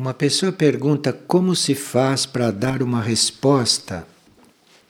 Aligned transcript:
Uma 0.00 0.14
pessoa 0.14 0.50
pergunta 0.50 1.12
como 1.12 1.54
se 1.54 1.74
faz 1.74 2.24
para 2.24 2.50
dar 2.50 2.82
uma 2.82 3.02
resposta 3.02 4.08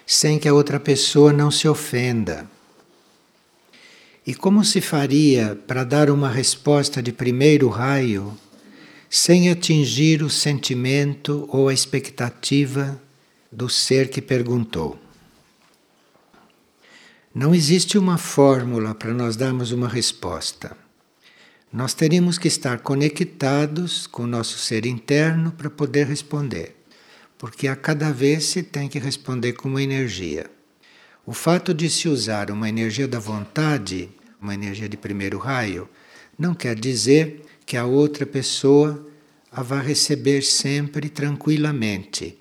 sem 0.06 0.38
que 0.38 0.46
a 0.46 0.54
outra 0.54 0.78
pessoa 0.78 1.32
não 1.32 1.50
se 1.50 1.66
ofenda. 1.66 2.48
E 4.24 4.36
como 4.36 4.64
se 4.64 4.80
faria 4.80 5.58
para 5.66 5.82
dar 5.82 6.10
uma 6.10 6.28
resposta 6.28 7.02
de 7.02 7.10
primeiro 7.10 7.68
raio 7.68 8.38
sem 9.10 9.50
atingir 9.50 10.22
o 10.22 10.30
sentimento 10.30 11.44
ou 11.50 11.68
a 11.68 11.74
expectativa 11.74 12.96
do 13.50 13.68
ser 13.68 14.10
que 14.10 14.22
perguntou? 14.22 14.96
Não 17.34 17.52
existe 17.52 17.98
uma 17.98 18.16
fórmula 18.16 18.94
para 18.94 19.12
nós 19.12 19.34
darmos 19.34 19.72
uma 19.72 19.88
resposta. 19.88 20.76
Nós 21.72 21.94
teríamos 21.94 22.36
que 22.36 22.48
estar 22.48 22.80
conectados 22.80 24.04
com 24.08 24.24
o 24.24 24.26
nosso 24.26 24.58
ser 24.58 24.86
interno 24.86 25.52
para 25.52 25.70
poder 25.70 26.04
responder, 26.04 26.74
porque 27.38 27.68
a 27.68 27.76
cada 27.76 28.10
vez 28.10 28.46
se 28.46 28.60
tem 28.60 28.88
que 28.88 28.98
responder 28.98 29.52
com 29.52 29.68
uma 29.68 29.80
energia. 29.80 30.50
O 31.24 31.32
fato 31.32 31.72
de 31.72 31.88
se 31.88 32.08
usar 32.08 32.50
uma 32.50 32.68
energia 32.68 33.06
da 33.06 33.20
vontade, 33.20 34.08
uma 34.42 34.52
energia 34.52 34.88
de 34.88 34.96
primeiro 34.96 35.38
raio, 35.38 35.88
não 36.36 36.54
quer 36.54 36.74
dizer 36.74 37.44
que 37.64 37.76
a 37.76 37.86
outra 37.86 38.26
pessoa 38.26 39.06
a 39.52 39.62
vá 39.62 39.80
receber 39.80 40.42
sempre 40.42 41.08
tranquilamente, 41.08 42.36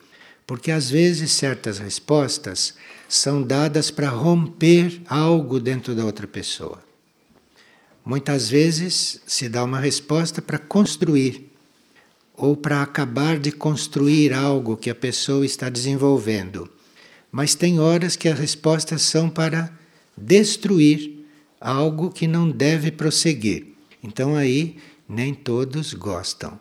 porque 0.48 0.72
às 0.72 0.90
vezes 0.90 1.32
certas 1.34 1.78
respostas 1.78 2.74
são 3.08 3.44
dadas 3.44 3.92
para 3.92 4.10
romper 4.10 5.04
algo 5.08 5.60
dentro 5.60 5.94
da 5.94 6.04
outra 6.04 6.26
pessoa. 6.26 6.89
Muitas 8.10 8.50
vezes 8.50 9.22
se 9.28 9.48
dá 9.48 9.64
uma 9.64 9.80
resposta 9.80 10.42
para 10.42 10.58
construir 10.58 11.52
ou 12.34 12.58
para 12.58 12.82
acabar 12.82 13.38
de 13.38 13.52
construir 13.52 14.34
algo 14.34 14.76
que 14.76 14.90
a 14.90 14.96
pessoa 14.96 15.46
está 15.46 15.70
desenvolvendo. 15.70 16.68
Mas 17.32 17.54
tem 17.54 17.80
horas 17.80 18.16
que 18.16 18.28
as 18.28 18.40
respostas 18.40 19.04
são 19.04 19.30
para 19.30 19.72
destruir 20.18 21.24
algo 21.62 22.10
que 22.10 22.26
não 22.26 22.50
deve 22.50 22.92
prosseguir. 22.92 23.76
Então 24.02 24.36
aí 24.36 24.80
nem 25.08 25.32
todos 25.32 25.94
gostam. 25.94 26.60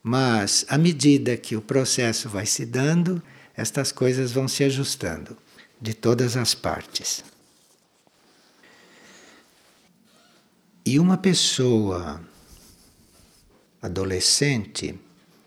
Mas 0.00 0.64
à 0.68 0.78
medida 0.78 1.36
que 1.36 1.56
o 1.56 1.60
processo 1.60 2.28
vai 2.28 2.46
se 2.46 2.64
dando, 2.64 3.20
estas 3.56 3.90
coisas 3.90 4.30
vão 4.30 4.46
se 4.46 4.62
ajustando 4.62 5.36
de 5.82 5.92
todas 5.94 6.36
as 6.36 6.54
partes. 6.54 7.24
E 10.88 11.00
uma 11.00 11.16
pessoa 11.16 12.20
adolescente 13.82 14.94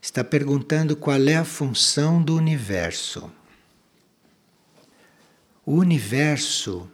está 0.01 0.21
perguntando 0.21 0.97
qual 0.97 1.29
é 1.29 1.37
a 1.37 1.45
função 1.45 2.21
do 2.21 2.35
universo. 2.35 3.31
O 5.65 5.75
universo 5.75 6.91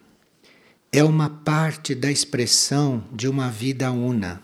é 0.92 1.04
uma 1.04 1.28
parte 1.28 1.96
da 1.96 2.12
expressão 2.12 3.04
de 3.12 3.28
uma 3.28 3.50
vida 3.50 3.92
una. 3.92 4.44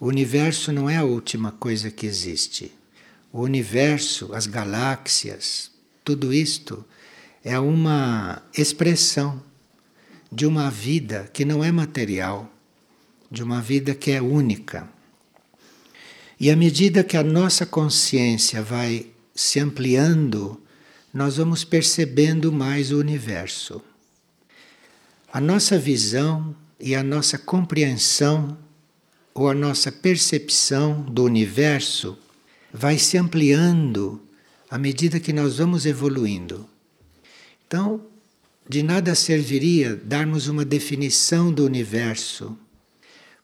O 0.00 0.06
universo 0.06 0.72
não 0.72 0.88
é 0.88 0.96
a 0.96 1.04
última 1.04 1.52
coisa 1.52 1.90
que 1.90 2.06
existe. 2.06 2.72
O 3.30 3.42
universo, 3.42 4.32
as 4.32 4.46
galáxias, 4.46 5.70
tudo 6.02 6.32
isto 6.32 6.82
é 7.44 7.58
uma 7.58 8.42
expressão 8.56 9.42
de 10.32 10.46
uma 10.46 10.70
vida 10.70 11.28
que 11.34 11.44
não 11.44 11.62
é 11.62 11.70
material 11.70 12.50
de 13.30 13.42
uma 13.42 13.60
vida 13.60 13.94
que 13.94 14.10
é 14.10 14.20
única. 14.20 14.88
E 16.38 16.50
à 16.50 16.56
medida 16.56 17.04
que 17.04 17.16
a 17.16 17.22
nossa 17.22 17.64
consciência 17.64 18.62
vai 18.62 19.06
se 19.34 19.60
ampliando, 19.60 20.60
nós 21.12 21.36
vamos 21.36 21.64
percebendo 21.64 22.52
mais 22.52 22.90
o 22.90 22.98
universo. 22.98 23.80
A 25.32 25.40
nossa 25.40 25.78
visão 25.78 26.54
e 26.78 26.94
a 26.94 27.02
nossa 27.02 27.38
compreensão 27.38 28.58
ou 29.32 29.48
a 29.48 29.54
nossa 29.54 29.90
percepção 29.90 31.02
do 31.02 31.24
universo 31.24 32.16
vai 32.72 32.98
se 32.98 33.16
ampliando 33.16 34.20
à 34.70 34.78
medida 34.78 35.20
que 35.20 35.32
nós 35.32 35.58
vamos 35.58 35.86
evoluindo. 35.86 36.68
Então, 37.66 38.00
de 38.68 38.82
nada 38.82 39.14
serviria 39.14 39.94
darmos 39.96 40.48
uma 40.48 40.64
definição 40.64 41.52
do 41.52 41.64
universo 41.64 42.56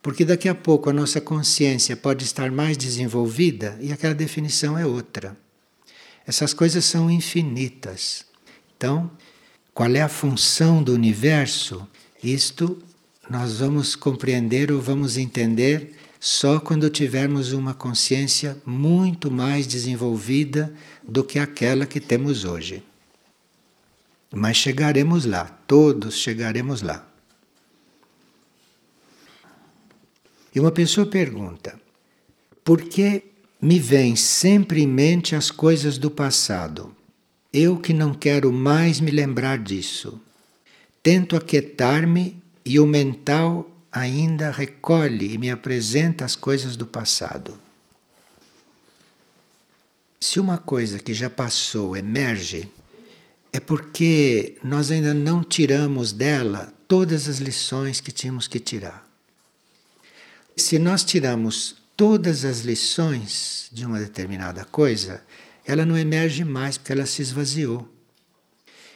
porque 0.01 0.25
daqui 0.25 0.49
a 0.49 0.55
pouco 0.55 0.89
a 0.89 0.93
nossa 0.93 1.21
consciência 1.21 1.95
pode 1.95 2.23
estar 2.23 2.51
mais 2.51 2.75
desenvolvida 2.77 3.77
e 3.79 3.91
aquela 3.91 4.15
definição 4.15 4.77
é 4.77 4.85
outra. 4.85 5.37
Essas 6.25 6.53
coisas 6.53 6.85
são 6.85 7.09
infinitas. 7.09 8.25
Então, 8.75 9.11
qual 9.73 9.89
é 9.91 10.01
a 10.01 10.09
função 10.09 10.81
do 10.81 10.93
universo? 10.93 11.87
Isto 12.23 12.81
nós 13.29 13.59
vamos 13.59 13.95
compreender 13.95 14.71
ou 14.71 14.81
vamos 14.81 15.17
entender 15.17 15.95
só 16.19 16.59
quando 16.59 16.89
tivermos 16.89 17.51
uma 17.51 17.73
consciência 17.73 18.57
muito 18.65 19.31
mais 19.31 19.65
desenvolvida 19.65 20.73
do 21.01 21.23
que 21.23 21.39
aquela 21.39 21.85
que 21.85 21.99
temos 21.99 22.43
hoje. 22.43 22.83
Mas 24.33 24.57
chegaremos 24.57 25.25
lá, 25.25 25.45
todos 25.67 26.15
chegaremos 26.15 26.81
lá. 26.81 27.10
E 30.53 30.59
uma 30.59 30.71
pessoa 30.71 31.05
pergunta: 31.05 31.79
por 32.63 32.81
que 32.81 33.23
me 33.61 33.79
vêm 33.79 34.15
sempre 34.15 34.81
em 34.81 34.87
mente 34.87 35.35
as 35.35 35.49
coisas 35.51 35.97
do 35.97 36.11
passado? 36.11 36.95
Eu 37.53 37.77
que 37.77 37.93
não 37.93 38.13
quero 38.13 38.51
mais 38.51 38.99
me 38.99 39.11
lembrar 39.11 39.59
disso. 39.59 40.19
Tento 41.03 41.35
aquietar-me 41.35 42.41
e 42.63 42.79
o 42.79 42.85
mental 42.85 43.69
ainda 43.91 44.51
recolhe 44.51 45.33
e 45.33 45.37
me 45.37 45.49
apresenta 45.49 46.23
as 46.23 46.35
coisas 46.35 46.75
do 46.75 46.85
passado. 46.85 47.59
Se 50.19 50.39
uma 50.39 50.57
coisa 50.57 50.99
que 50.99 51.13
já 51.13 51.29
passou 51.29 51.97
emerge, 51.97 52.69
é 53.51 53.59
porque 53.59 54.55
nós 54.63 54.91
ainda 54.91 55.13
não 55.13 55.43
tiramos 55.43 56.13
dela 56.13 56.71
todas 56.87 57.27
as 57.27 57.39
lições 57.39 57.99
que 57.99 58.11
tínhamos 58.11 58.47
que 58.47 58.59
tirar. 58.59 59.10
Se 60.55 60.77
nós 60.77 61.03
tiramos 61.03 61.75
todas 61.95 62.45
as 62.45 62.61
lições 62.61 63.69
de 63.71 63.85
uma 63.85 63.99
determinada 63.99 64.65
coisa, 64.65 65.23
ela 65.65 65.85
não 65.85 65.97
emerge 65.97 66.43
mais 66.43 66.77
porque 66.77 66.91
ela 66.91 67.05
se 67.05 67.21
esvaziou. 67.21 67.87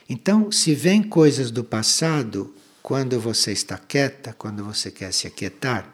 Então, 0.07 0.51
se 0.51 0.75
vem 0.75 1.01
coisas 1.01 1.49
do 1.49 1.63
passado, 1.63 2.53
quando 2.81 3.19
você 3.19 3.51
está 3.51 3.77
quieta, 3.77 4.33
quando 4.33 4.63
você 4.63 4.91
quer 4.91 5.11
se 5.11 5.25
aquietar, 5.25 5.91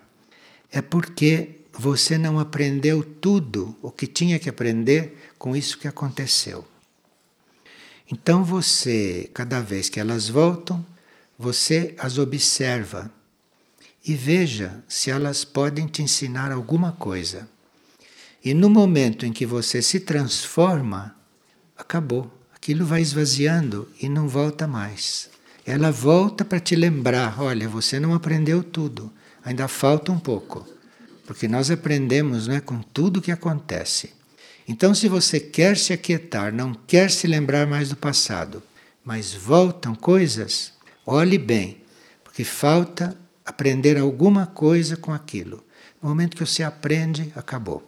é 0.72 0.82
porque 0.82 1.62
você 1.72 2.18
não 2.18 2.40
aprendeu 2.40 3.04
tudo 3.04 3.76
o 3.82 3.92
que 3.92 4.08
tinha 4.08 4.40
que 4.40 4.50
aprender 4.50 5.32
com 5.38 5.56
isso 5.56 5.78
que 5.78 5.88
aconteceu. 5.88 6.68
Então 8.12 8.44
você, 8.44 9.30
cada 9.34 9.62
vez 9.62 9.88
que 9.88 10.00
elas 10.00 10.28
voltam, 10.28 10.86
você 11.40 11.96
as 11.98 12.18
observa 12.18 13.10
e 14.06 14.16
veja 14.16 14.84
se 14.88 15.12
elas 15.12 15.44
podem 15.44 15.88
te 15.88 16.02
ensinar 16.02 16.52
alguma 16.52 16.92
coisa. 16.92 17.48
E 18.44 18.54
no 18.54 18.70
momento 18.70 19.26
em 19.26 19.32
que 19.32 19.46
você 19.46 19.82
se 19.82 20.00
transforma, 20.00 21.16
acabou. 21.78 22.32
Aquilo 22.56 22.86
vai 22.86 23.02
esvaziando 23.02 23.88
e 24.00 24.08
não 24.08 24.28
volta 24.28 24.68
mais. 24.68 25.30
Ela 25.66 25.92
volta 25.92 26.44
para 26.44 26.60
te 26.60 26.76
lembrar: 26.76 27.42
olha, 27.42 27.68
você 27.68 28.00
não 28.00 28.14
aprendeu 28.14 28.64
tudo, 28.64 29.12
ainda 29.44 29.68
falta 29.68 30.12
um 30.12 30.20
pouco. 30.20 30.68
Porque 31.26 31.48
nós 31.48 31.70
aprendemos 31.70 32.48
né, 32.48 32.60
com 32.60 32.82
tudo 32.82 33.22
que 33.22 33.32
acontece. 33.32 34.14
Então, 34.68 34.94
se 34.94 35.08
você 35.08 35.40
quer 35.40 35.78
se 35.78 35.94
aquietar, 35.94 36.54
não 36.54 36.74
quer 36.74 37.12
se 37.12 37.28
lembrar 37.28 37.68
mais 37.68 37.90
do 37.90 37.96
passado, 37.96 38.62
mas 39.04 39.34
voltam 39.34 39.96
coisas, 39.96 40.74
olhe 41.06 41.38
bem, 41.38 41.82
porque 42.24 42.44
falta 42.44 43.18
aprender 43.52 43.98
alguma 43.98 44.48
coisa 44.48 44.96
com 44.96 45.14
aquilo. 45.14 45.64
No 46.02 46.10
momento 46.10 46.36
que 46.36 46.46
você 46.46 46.64
aprende, 46.64 47.32
acabou. 47.36 47.88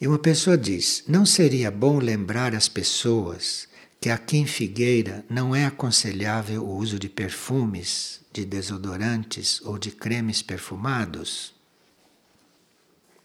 E 0.00 0.06
uma 0.06 0.18
pessoa 0.18 0.58
diz: 0.58 1.04
não 1.08 1.24
seria 1.24 1.70
bom 1.70 1.98
lembrar 1.98 2.54
as 2.54 2.68
pessoas 2.68 3.66
que 4.00 4.10
aqui 4.10 4.36
em 4.36 4.46
Figueira 4.46 5.24
não 5.28 5.54
é 5.54 5.64
aconselhável 5.64 6.64
o 6.64 6.76
uso 6.76 6.98
de 6.98 7.08
perfumes, 7.08 8.20
de 8.32 8.44
desodorantes 8.44 9.60
ou 9.62 9.78
de 9.78 9.90
cremes 9.90 10.42
perfumados? 10.42 11.54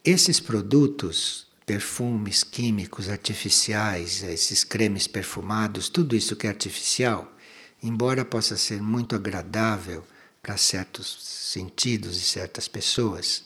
Esses 0.03 0.39
produtos, 0.39 1.47
perfumes 1.65 2.43
químicos 2.43 3.07
artificiais, 3.07 4.23
esses 4.23 4.63
cremes 4.63 5.07
perfumados, 5.07 5.89
tudo 5.89 6.15
isso 6.15 6.35
que 6.35 6.47
é 6.47 6.49
artificial, 6.49 7.32
embora 7.83 8.23
possa 8.23 8.55
ser 8.55 8.81
muito 8.81 9.15
agradável 9.15 10.03
para 10.41 10.57
certos 10.57 11.17
sentidos 11.21 12.17
e 12.17 12.21
certas 12.21 12.67
pessoas, 12.67 13.43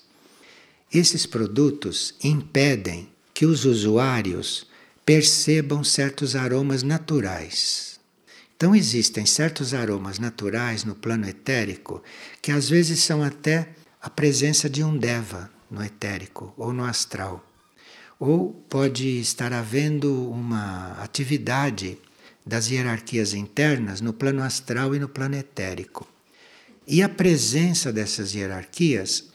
esses 0.93 1.25
produtos 1.25 2.13
impedem 2.23 3.09
que 3.33 3.45
os 3.45 3.65
usuários 3.65 4.67
percebam 5.05 5.83
certos 5.83 6.35
aromas 6.35 6.83
naturais. 6.83 7.99
Então, 8.55 8.75
existem 8.75 9.25
certos 9.25 9.73
aromas 9.73 10.17
naturais 10.17 10.83
no 10.83 10.95
plano 10.95 11.27
etérico 11.27 12.01
que 12.41 12.51
às 12.51 12.69
vezes 12.69 12.99
são 13.01 13.21
até 13.21 13.69
a 14.01 14.09
presença 14.09 14.69
de 14.69 14.83
um 14.83 14.97
deva 14.97 15.51
no 15.69 15.83
etérico 15.83 16.53
ou 16.57 16.73
no 16.73 16.83
astral. 16.83 17.45
Ou 18.19 18.53
pode 18.67 19.19
estar 19.19 19.53
havendo 19.53 20.29
uma 20.31 20.93
atividade 21.03 21.99
das 22.47 22.71
hierarquias 22.71 23.33
internas 23.33 23.99
no 23.99 24.13
plano 24.13 24.41
astral 24.41 24.95
e 24.95 24.99
no 24.99 25.09
plano 25.09 25.35
etérico. 25.35 26.07
E 26.87 27.03
a 27.03 27.09
presença 27.09 27.91
dessas 27.91 28.33
hierarquias 28.33 29.25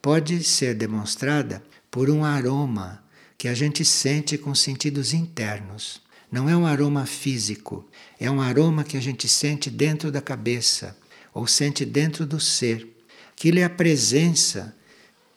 pode 0.00 0.42
ser 0.42 0.74
demonstrada 0.74 1.62
por 1.90 2.08
um 2.08 2.24
aroma 2.24 3.04
que 3.36 3.48
a 3.48 3.54
gente 3.54 3.84
sente 3.84 4.38
com 4.38 4.54
sentidos 4.54 5.12
internos. 5.12 6.00
Não 6.32 6.48
é 6.48 6.56
um 6.56 6.66
aroma 6.66 7.04
físico, 7.04 7.86
é 8.18 8.30
um 8.30 8.40
aroma 8.40 8.82
que 8.82 8.96
a 8.96 9.00
gente 9.00 9.28
sente 9.28 9.68
dentro 9.68 10.10
da 10.10 10.22
cabeça 10.22 10.96
ou 11.34 11.46
sente 11.46 11.84
dentro 11.84 12.24
do 12.24 12.40
ser. 12.40 12.88
Aquilo 13.36 13.58
é 13.58 13.64
a 13.64 13.70
presença 13.70 14.74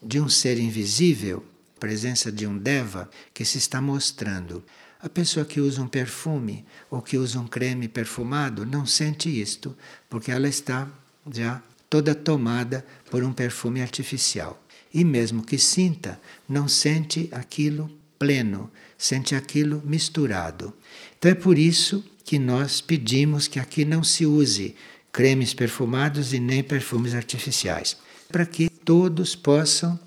de 0.01 0.21
um 0.21 0.29
ser 0.29 0.57
invisível, 0.57 1.43
presença 1.77 2.31
de 2.31 2.47
um 2.47 2.57
deva 2.57 3.09
que 3.33 3.43
se 3.43 3.57
está 3.57 3.81
mostrando. 3.81 4.63
A 5.01 5.07
pessoa 5.07 5.45
que 5.45 5.59
usa 5.59 5.81
um 5.81 5.87
perfume 5.87 6.65
ou 6.89 7.01
que 7.01 7.17
usa 7.17 7.39
um 7.39 7.47
creme 7.47 7.87
perfumado 7.87 8.65
não 8.65 8.85
sente 8.85 9.29
isto, 9.29 9.75
porque 10.09 10.31
ela 10.31 10.47
está 10.47 10.87
já 11.31 11.61
toda 11.89 12.15
tomada 12.15 12.85
por 13.09 13.23
um 13.23 13.31
perfume 13.31 13.81
artificial. 13.81 14.61
E 14.93 15.03
mesmo 15.03 15.43
que 15.43 15.57
sinta, 15.57 16.19
não 16.47 16.67
sente 16.67 17.29
aquilo 17.31 17.91
pleno, 18.17 18.71
sente 18.97 19.35
aquilo 19.35 19.81
misturado. 19.85 20.73
Então 21.17 21.31
é 21.31 21.35
por 21.35 21.57
isso 21.57 22.03
que 22.23 22.39
nós 22.39 22.81
pedimos 22.81 23.47
que 23.47 23.59
aqui 23.59 23.85
não 23.85 24.03
se 24.03 24.25
use 24.25 24.75
cremes 25.11 25.53
perfumados 25.53 26.33
e 26.33 26.39
nem 26.39 26.63
perfumes 26.63 27.13
artificiais, 27.13 27.97
para 28.29 28.45
que 28.45 28.69
todos 28.69 29.35
possam 29.35 29.99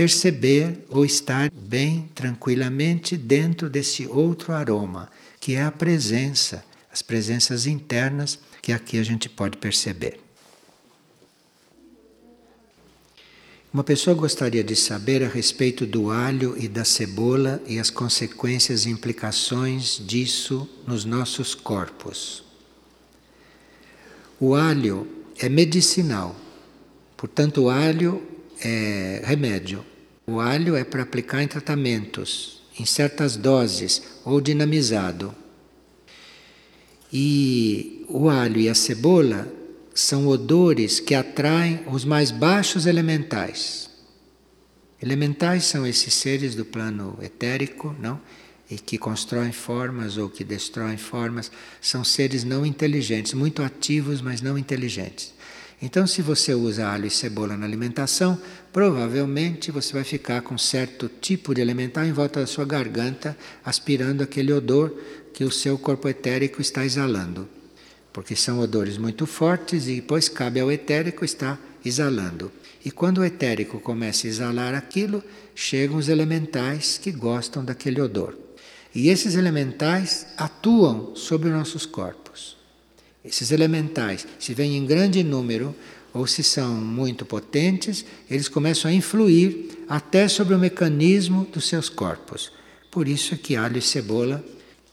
perceber 0.00 0.86
ou 0.88 1.04
estar 1.04 1.50
bem 1.50 2.08
tranquilamente 2.14 3.18
dentro 3.18 3.68
desse 3.68 4.06
outro 4.06 4.50
aroma, 4.54 5.10
que 5.38 5.56
é 5.56 5.62
a 5.62 5.70
presença, 5.70 6.64
as 6.90 7.02
presenças 7.02 7.66
internas 7.66 8.38
que 8.62 8.72
aqui 8.72 8.98
a 8.98 9.02
gente 9.02 9.28
pode 9.28 9.58
perceber. 9.58 10.18
Uma 13.70 13.84
pessoa 13.84 14.16
gostaria 14.16 14.64
de 14.64 14.74
saber 14.74 15.22
a 15.22 15.28
respeito 15.28 15.84
do 15.84 16.10
alho 16.10 16.56
e 16.56 16.66
da 16.66 16.82
cebola 16.82 17.62
e 17.66 17.78
as 17.78 17.90
consequências 17.90 18.86
e 18.86 18.88
implicações 18.88 20.00
disso 20.02 20.66
nos 20.86 21.04
nossos 21.04 21.54
corpos. 21.54 22.42
O 24.40 24.54
alho 24.54 25.06
é 25.38 25.50
medicinal, 25.50 26.34
portanto, 27.18 27.64
o 27.64 27.68
alho 27.68 28.26
é 28.62 29.20
remédio. 29.26 29.89
O 30.30 30.38
alho 30.38 30.76
é 30.76 30.84
para 30.84 31.02
aplicar 31.02 31.42
em 31.42 31.48
tratamentos, 31.48 32.62
em 32.78 32.86
certas 32.86 33.34
doses 33.36 34.00
ou 34.24 34.40
dinamizado. 34.40 35.34
E 37.12 38.06
o 38.08 38.28
alho 38.28 38.60
e 38.60 38.68
a 38.68 38.74
cebola 38.76 39.52
são 39.92 40.28
odores 40.28 41.00
que 41.00 41.16
atraem 41.16 41.80
os 41.90 42.04
mais 42.04 42.30
baixos 42.30 42.86
elementais. 42.86 43.90
Elementais 45.02 45.64
são 45.64 45.84
esses 45.84 46.14
seres 46.14 46.54
do 46.54 46.64
plano 46.64 47.18
etérico, 47.20 47.92
não? 47.98 48.20
E 48.70 48.76
que 48.76 48.98
constroem 48.98 49.50
formas 49.50 50.16
ou 50.16 50.30
que 50.30 50.44
destroem 50.44 50.96
formas, 50.96 51.50
são 51.80 52.04
seres 52.04 52.44
não 52.44 52.64
inteligentes, 52.64 53.34
muito 53.34 53.64
ativos, 53.64 54.20
mas 54.20 54.40
não 54.40 54.56
inteligentes. 54.56 55.34
Então, 55.82 56.06
se 56.06 56.20
você 56.20 56.52
usa 56.52 56.86
alho 56.86 57.06
e 57.06 57.10
cebola 57.10 57.56
na 57.56 57.64
alimentação, 57.64 58.38
provavelmente 58.70 59.70
você 59.70 59.94
vai 59.94 60.04
ficar 60.04 60.42
com 60.42 60.58
certo 60.58 61.10
tipo 61.20 61.54
de 61.54 61.62
elemental 61.62 62.04
em 62.04 62.12
volta 62.12 62.40
da 62.40 62.46
sua 62.46 62.66
garganta, 62.66 63.36
aspirando 63.64 64.22
aquele 64.22 64.52
odor 64.52 64.94
que 65.32 65.42
o 65.42 65.50
seu 65.50 65.78
corpo 65.78 66.06
etérico 66.06 66.60
está 66.60 66.84
exalando. 66.84 67.48
Porque 68.12 68.36
são 68.36 68.58
odores 68.58 68.98
muito 68.98 69.24
fortes 69.26 69.86
e 69.86 69.96
depois 69.96 70.28
cabe 70.28 70.60
ao 70.60 70.70
etérico 70.70 71.24
estar 71.24 71.58
exalando. 71.82 72.52
E 72.84 72.90
quando 72.90 73.18
o 73.18 73.24
etérico 73.24 73.80
começa 73.80 74.26
a 74.26 74.30
exalar 74.30 74.74
aquilo, 74.74 75.22
chegam 75.54 75.96
os 75.96 76.08
elementais 76.08 76.98
que 76.98 77.10
gostam 77.10 77.64
daquele 77.64 78.00
odor. 78.02 78.36
E 78.94 79.08
esses 79.08 79.34
elementais 79.34 80.26
atuam 80.36 81.14
sobre 81.14 81.48
os 81.48 81.54
nossos 81.54 81.86
corpos. 81.86 82.19
Esses 83.24 83.50
elementais, 83.50 84.26
se 84.38 84.54
vêm 84.54 84.76
em 84.76 84.86
grande 84.86 85.22
número 85.22 85.74
ou 86.12 86.26
se 86.26 86.42
são 86.42 86.74
muito 86.74 87.24
potentes, 87.24 88.04
eles 88.30 88.48
começam 88.48 88.90
a 88.90 88.94
influir 88.94 89.84
até 89.88 90.26
sobre 90.26 90.54
o 90.54 90.58
mecanismo 90.58 91.44
dos 91.44 91.68
seus 91.68 91.88
corpos. 91.88 92.50
Por 92.90 93.06
isso 93.06 93.36
que 93.36 93.56
alho 93.56 93.78
e 93.78 93.82
cebola, 93.82 94.44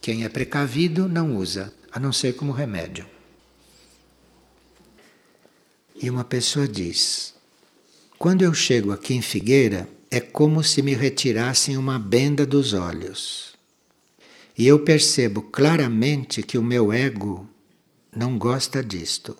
quem 0.01 0.23
é 0.23 0.29
precavido 0.29 1.07
não 1.07 1.35
usa, 1.35 1.73
a 1.91 1.99
não 1.99 2.11
ser 2.11 2.33
como 2.33 2.51
remédio. 2.51 3.05
E 5.99 6.09
uma 6.09 6.23
pessoa 6.23 6.67
diz: 6.67 7.33
Quando 8.19 8.43
eu 8.43 8.53
chego 8.53 8.91
aqui 8.91 9.15
em 9.15 9.21
Figueira, 9.21 9.89
é 10.11 10.19
como 10.19 10.63
se 10.63 10.81
me 10.81 10.93
retirassem 10.93 11.75
uma 11.75 11.97
benda 11.97 12.45
dos 12.45 12.73
olhos. 12.73 13.55
E 14.55 14.67
eu 14.67 14.79
percebo 14.79 15.41
claramente 15.41 16.43
que 16.43 16.57
o 16.57 16.63
meu 16.63 16.93
ego 16.93 17.47
não 18.17 18.37
gosta 18.37 18.83
disto. 18.83 19.37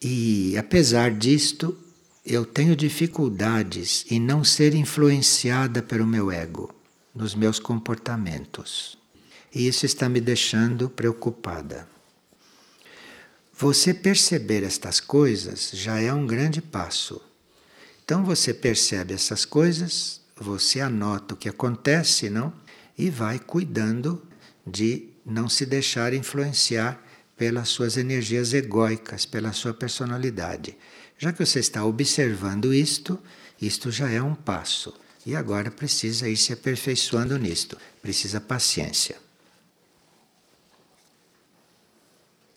E 0.00 0.56
apesar 0.56 1.10
disto, 1.10 1.76
eu 2.24 2.44
tenho 2.44 2.76
dificuldades 2.76 4.04
em 4.08 4.20
não 4.20 4.44
ser 4.44 4.72
influenciada 4.74 5.82
pelo 5.82 6.06
meu 6.06 6.30
ego 6.30 6.72
nos 7.12 7.34
meus 7.34 7.58
comportamentos. 7.58 8.96
E 9.52 9.66
isso 9.66 9.84
está 9.84 10.08
me 10.08 10.20
deixando 10.20 10.88
preocupada. 10.88 11.88
Você 13.52 13.92
perceber 13.92 14.62
estas 14.62 15.00
coisas 15.00 15.72
já 15.74 15.98
é 16.00 16.12
um 16.12 16.24
grande 16.24 16.62
passo. 16.62 17.20
Então 18.04 18.24
você 18.24 18.54
percebe 18.54 19.12
essas 19.12 19.44
coisas, 19.44 20.20
você 20.36 20.80
anota 20.80 21.34
o 21.34 21.36
que 21.36 21.48
acontece, 21.48 22.30
não? 22.30 22.52
E 22.96 23.10
vai 23.10 23.40
cuidando 23.40 24.22
de 24.64 25.08
não 25.26 25.48
se 25.48 25.66
deixar 25.66 26.14
influenciar 26.14 27.07
pelas 27.38 27.68
suas 27.68 27.96
energias 27.96 28.52
egóicas, 28.52 29.24
pela 29.24 29.52
sua 29.52 29.72
personalidade. 29.72 30.76
Já 31.16 31.32
que 31.32 31.46
você 31.46 31.60
está 31.60 31.84
observando 31.84 32.74
isto, 32.74 33.18
isto 33.62 33.90
já 33.90 34.10
é 34.10 34.20
um 34.20 34.34
passo. 34.34 34.92
E 35.24 35.36
agora 35.36 35.70
precisa 35.70 36.28
ir 36.28 36.36
se 36.36 36.52
aperfeiçoando 36.52 37.38
nisto. 37.38 37.78
Precisa 38.02 38.40
paciência. 38.40 39.16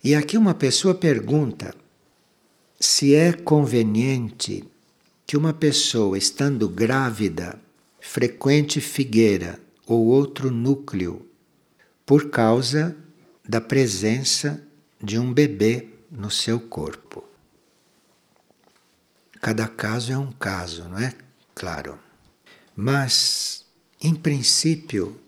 E 0.03 0.15
aqui 0.15 0.35
uma 0.35 0.55
pessoa 0.55 0.95
pergunta 0.95 1.75
se 2.79 3.13
é 3.13 3.31
conveniente 3.31 4.63
que 5.27 5.37
uma 5.37 5.53
pessoa 5.53 6.17
estando 6.17 6.67
grávida 6.67 7.59
frequente 7.99 8.81
figueira 8.81 9.59
ou 9.85 10.07
outro 10.07 10.49
núcleo 10.49 11.27
por 12.03 12.31
causa 12.31 12.95
da 13.47 13.61
presença 13.61 14.65
de 15.01 15.17
um 15.17 15.33
bebê 15.33 15.87
no 16.11 16.29
seu 16.29 16.59
corpo. 16.59 17.23
Cada 19.41 19.67
caso 19.67 20.11
é 20.11 20.17
um 20.17 20.31
caso, 20.31 20.87
não 20.87 20.99
é? 20.99 21.15
Claro. 21.55 21.97
Mas, 22.75 23.65
em 23.99 24.13
princípio, 24.13 25.19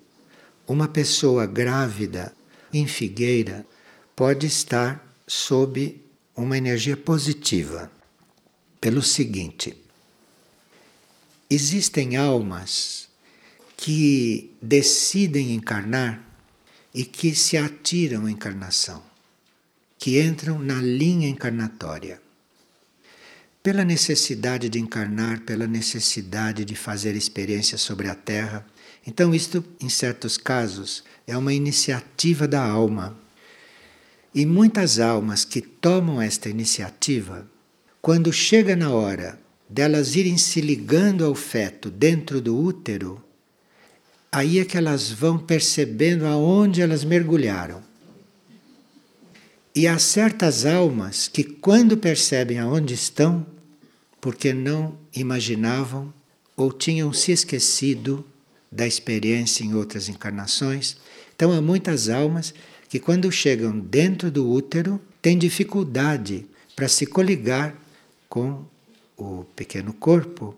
uma 0.67 0.87
pessoa 0.87 1.47
grávida 1.47 2.33
em 2.71 2.85
figueira 2.85 3.65
pode 4.15 4.45
estar 4.45 5.03
sob 5.25 5.99
uma 6.35 6.57
energia 6.57 6.95
positiva. 6.95 7.91
Pelo 8.79 9.01
seguinte: 9.01 9.75
existem 11.49 12.15
almas 12.15 13.09
que 13.75 14.55
decidem 14.61 15.53
encarnar 15.55 16.23
e 16.93 17.03
que 17.03 17.33
se 17.33 17.57
atiram 17.57 18.27
à 18.27 18.31
encarnação 18.31 19.12
que 20.03 20.19
entram 20.19 20.59
na 20.59 20.81
linha 20.81 21.29
encarnatória. 21.29 22.21
Pela 23.63 23.85
necessidade 23.85 24.67
de 24.67 24.77
encarnar, 24.77 25.39
pela 25.43 25.65
necessidade 25.65 26.65
de 26.65 26.75
fazer 26.75 27.15
experiências 27.15 27.79
sobre 27.79 28.09
a 28.09 28.13
Terra. 28.13 28.65
Então, 29.07 29.33
isto, 29.33 29.63
em 29.79 29.87
certos 29.87 30.37
casos, 30.37 31.05
é 31.25 31.37
uma 31.37 31.53
iniciativa 31.53 32.45
da 32.45 32.61
alma. 32.61 33.17
E 34.35 34.45
muitas 34.45 34.99
almas 34.99 35.45
que 35.45 35.61
tomam 35.61 36.21
esta 36.21 36.49
iniciativa, 36.49 37.49
quando 38.01 38.33
chega 38.33 38.75
na 38.75 38.89
hora 38.91 39.39
delas 39.69 40.17
irem 40.17 40.37
se 40.37 40.59
ligando 40.59 41.23
ao 41.23 41.33
feto 41.33 41.89
dentro 41.89 42.41
do 42.41 42.59
útero, 42.59 43.23
aí 44.29 44.59
é 44.59 44.65
que 44.65 44.77
elas 44.77 45.09
vão 45.09 45.39
percebendo 45.39 46.25
aonde 46.25 46.81
elas 46.81 47.05
mergulharam. 47.05 47.92
E 49.75 49.87
há 49.87 49.97
certas 49.97 50.67
almas 50.67 51.27
que, 51.27 51.43
quando 51.43 51.97
percebem 51.97 52.59
aonde 52.59 52.93
estão, 52.93 53.43
porque 54.21 54.53
não 54.53 54.95
imaginavam 55.15 56.13
ou 56.55 56.71
tinham 56.71 57.11
se 57.11 57.31
esquecido 57.31 58.23
da 58.71 58.85
experiência 58.85 59.63
em 59.63 59.73
outras 59.73 60.07
encarnações, 60.07 60.97
então 61.35 61.51
há 61.51 61.59
muitas 61.59 62.07
almas 62.07 62.53
que, 62.87 62.99
quando 62.99 63.31
chegam 63.31 63.79
dentro 63.79 64.29
do 64.29 64.47
útero, 64.47 65.01
têm 65.19 65.39
dificuldade 65.39 66.45
para 66.75 66.87
se 66.87 67.07
coligar 67.07 67.75
com 68.29 68.63
o 69.17 69.43
pequeno 69.55 69.91
corpo 69.91 70.55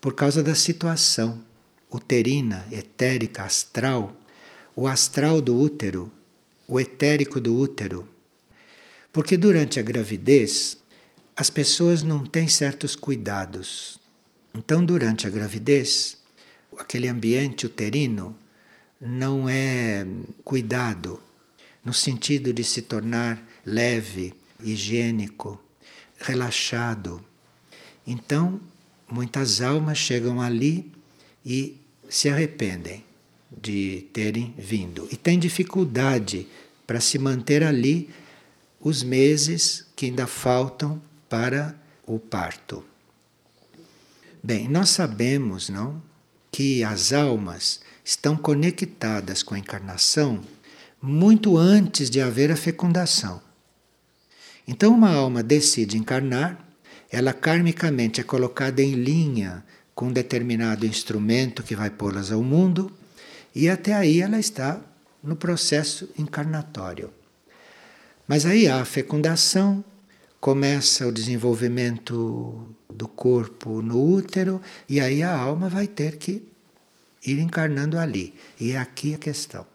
por 0.00 0.14
causa 0.14 0.42
da 0.42 0.56
situação 0.56 1.40
uterina, 1.92 2.66
etérica, 2.72 3.44
astral, 3.44 4.16
o 4.74 4.88
astral 4.88 5.40
do 5.40 5.56
útero, 5.56 6.10
o 6.66 6.80
etérico 6.80 7.40
do 7.40 7.56
útero. 7.56 8.17
Porque 9.18 9.36
durante 9.36 9.80
a 9.80 9.82
gravidez 9.82 10.78
as 11.34 11.50
pessoas 11.50 12.04
não 12.04 12.24
têm 12.24 12.46
certos 12.46 12.94
cuidados. 12.94 13.98
Então, 14.54 14.84
durante 14.84 15.26
a 15.26 15.30
gravidez, 15.30 16.18
aquele 16.78 17.08
ambiente 17.08 17.66
uterino 17.66 18.38
não 19.00 19.48
é 19.48 20.06
cuidado 20.44 21.20
no 21.84 21.92
sentido 21.92 22.52
de 22.52 22.62
se 22.62 22.80
tornar 22.80 23.44
leve, 23.66 24.34
higiênico, 24.62 25.60
relaxado. 26.20 27.20
Então, 28.06 28.60
muitas 29.10 29.60
almas 29.60 29.98
chegam 29.98 30.40
ali 30.40 30.92
e 31.44 31.76
se 32.08 32.28
arrependem 32.28 33.04
de 33.50 34.06
terem 34.12 34.54
vindo 34.56 35.08
e 35.10 35.16
têm 35.16 35.40
dificuldade 35.40 36.46
para 36.86 37.00
se 37.00 37.18
manter 37.18 37.64
ali 37.64 38.08
os 38.80 39.02
meses 39.02 39.86
que 39.96 40.06
ainda 40.06 40.26
faltam 40.26 41.00
para 41.28 41.74
o 42.06 42.18
parto. 42.18 42.84
Bem, 44.42 44.68
nós 44.68 44.90
sabemos, 44.90 45.68
não, 45.68 46.00
que 46.50 46.82
as 46.84 47.12
almas 47.12 47.80
estão 48.04 48.36
conectadas 48.36 49.42
com 49.42 49.54
a 49.54 49.58
encarnação 49.58 50.40
muito 51.00 51.56
antes 51.56 52.08
de 52.08 52.20
haver 52.20 52.50
a 52.50 52.56
fecundação. 52.56 53.40
Então, 54.66 54.94
uma 54.94 55.10
alma 55.12 55.42
decide 55.42 55.96
encarnar 55.96 56.68
ela 57.10 57.32
karmicamente 57.32 58.20
é 58.20 58.24
colocada 58.24 58.82
em 58.82 58.92
linha 58.92 59.64
com 59.94 60.08
um 60.08 60.12
determinado 60.12 60.86
instrumento 60.86 61.62
que 61.62 61.74
vai 61.74 61.90
pô-las 61.90 62.30
ao 62.30 62.42
mundo, 62.42 62.92
e 63.54 63.68
até 63.68 63.94
aí 63.94 64.20
ela 64.20 64.38
está 64.38 64.80
no 65.22 65.34
processo 65.34 66.08
encarnatório. 66.16 67.10
Mas 68.28 68.44
aí 68.44 68.68
há 68.68 68.82
a 68.82 68.84
fecundação, 68.84 69.82
começa 70.38 71.06
o 71.06 71.12
desenvolvimento 71.12 72.68
do 72.92 73.08
corpo 73.08 73.80
no 73.80 73.98
útero, 73.98 74.60
e 74.86 75.00
aí 75.00 75.22
a 75.22 75.34
alma 75.34 75.70
vai 75.70 75.86
ter 75.86 76.18
que 76.18 76.42
ir 77.26 77.38
encarnando 77.38 77.98
ali. 77.98 78.34
E 78.60 78.72
é 78.72 78.76
aqui 78.76 79.14
a 79.14 79.18
questão. 79.18 79.66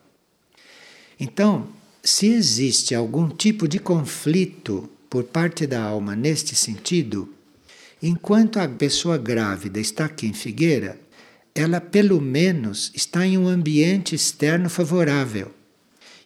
Então, 1.20 1.68
se 2.04 2.28
existe 2.28 2.94
algum 2.94 3.28
tipo 3.28 3.68
de 3.68 3.80
conflito 3.80 4.88
por 5.10 5.24
parte 5.24 5.66
da 5.66 5.82
alma 5.82 6.16
neste 6.16 6.56
sentido, 6.56 7.34
enquanto 8.04 8.60
a 8.60 8.68
pessoa 8.68 9.18
grávida 9.18 9.80
está 9.80 10.06
aqui 10.06 10.28
em 10.28 10.34
Figueira, 10.34 11.00
ela 11.56 11.82
pelo 11.82 12.22
menos 12.22 12.92
está 12.94 13.26
em 13.26 13.36
um 13.36 13.48
ambiente 13.48 14.14
externo 14.14 14.70
favorável 14.70 15.52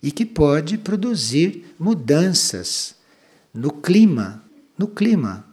e 0.01 0.11
que 0.11 0.25
pode 0.25 0.77
produzir 0.77 1.73
mudanças 1.79 2.95
no 3.53 3.71
clima, 3.71 4.43
no 4.77 4.87
clima 4.87 5.45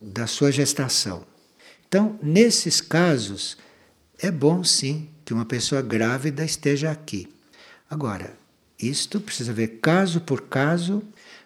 da 0.00 0.26
sua 0.26 0.50
gestação. 0.50 1.24
Então, 1.86 2.18
nesses 2.22 2.80
casos, 2.80 3.56
é 4.18 4.30
bom 4.30 4.62
sim 4.64 5.08
que 5.24 5.34
uma 5.34 5.44
pessoa 5.44 5.82
grávida 5.82 6.44
esteja 6.44 6.90
aqui. 6.90 7.28
Agora, 7.88 8.34
isto 8.78 9.20
precisa 9.20 9.52
ver 9.52 9.78
caso 9.82 10.20
por 10.20 10.42
caso 10.42 11.02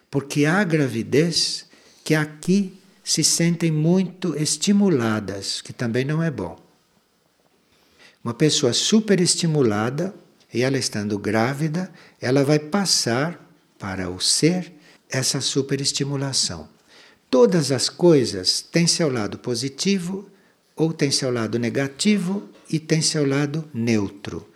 porque 0.09 0.45
há 0.45 0.63
gravidez 0.63 1.65
que 2.03 2.15
aqui 2.15 2.79
se 3.03 3.23
sentem 3.23 3.71
muito 3.71 4.35
estimuladas, 4.35 5.61
que 5.61 5.73
também 5.73 6.05
não 6.05 6.23
é 6.23 6.31
bom. 6.31 6.57
Uma 8.23 8.33
pessoa 8.33 8.73
superestimulada, 8.73 10.15
e 10.55 10.61
ela 10.61 10.77
estando 10.77 11.19
grávida, 11.19 11.91
ela 12.21 12.45
vai 12.45 12.57
passar 12.57 13.45
para 13.77 14.09
o 14.09 14.21
ser 14.21 14.71
essa 15.09 15.41
superestimulação. 15.41 16.69
Todas 17.29 17.73
as 17.73 17.89
coisas 17.89 18.61
têm 18.61 18.87
seu 18.87 19.11
lado 19.11 19.37
positivo 19.37 20.29
ou 20.73 20.93
têm 20.93 21.11
seu 21.11 21.29
lado 21.29 21.59
negativo 21.59 22.47
e 22.69 22.79
têm 22.79 23.01
seu 23.01 23.27
lado 23.27 23.69
neutro. 23.73 24.49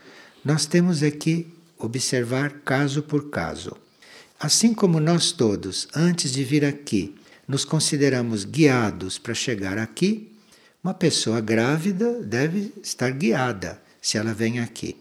Nós 0.43 0.65
temos 0.65 1.03
aqui 1.03 1.53
observar 1.77 2.61
caso 2.63 3.03
por 3.03 3.29
caso. 3.29 3.75
Assim 4.39 4.73
como 4.73 5.01
nós 5.01 5.33
todos, 5.33 5.85
antes 5.93 6.31
de 6.31 6.45
vir 6.45 6.63
aqui, 6.63 7.13
nos 7.45 7.65
consideramos 7.65 8.45
guiados 8.45 9.17
para 9.17 9.33
chegar 9.33 9.77
aqui, 9.77 10.31
uma 10.81 10.93
pessoa 10.93 11.41
grávida 11.41 12.23
deve 12.23 12.71
estar 12.81 13.11
guiada 13.11 13.81
se 14.01 14.17
ela 14.17 14.33
vem 14.33 14.59
aqui. 14.59 14.95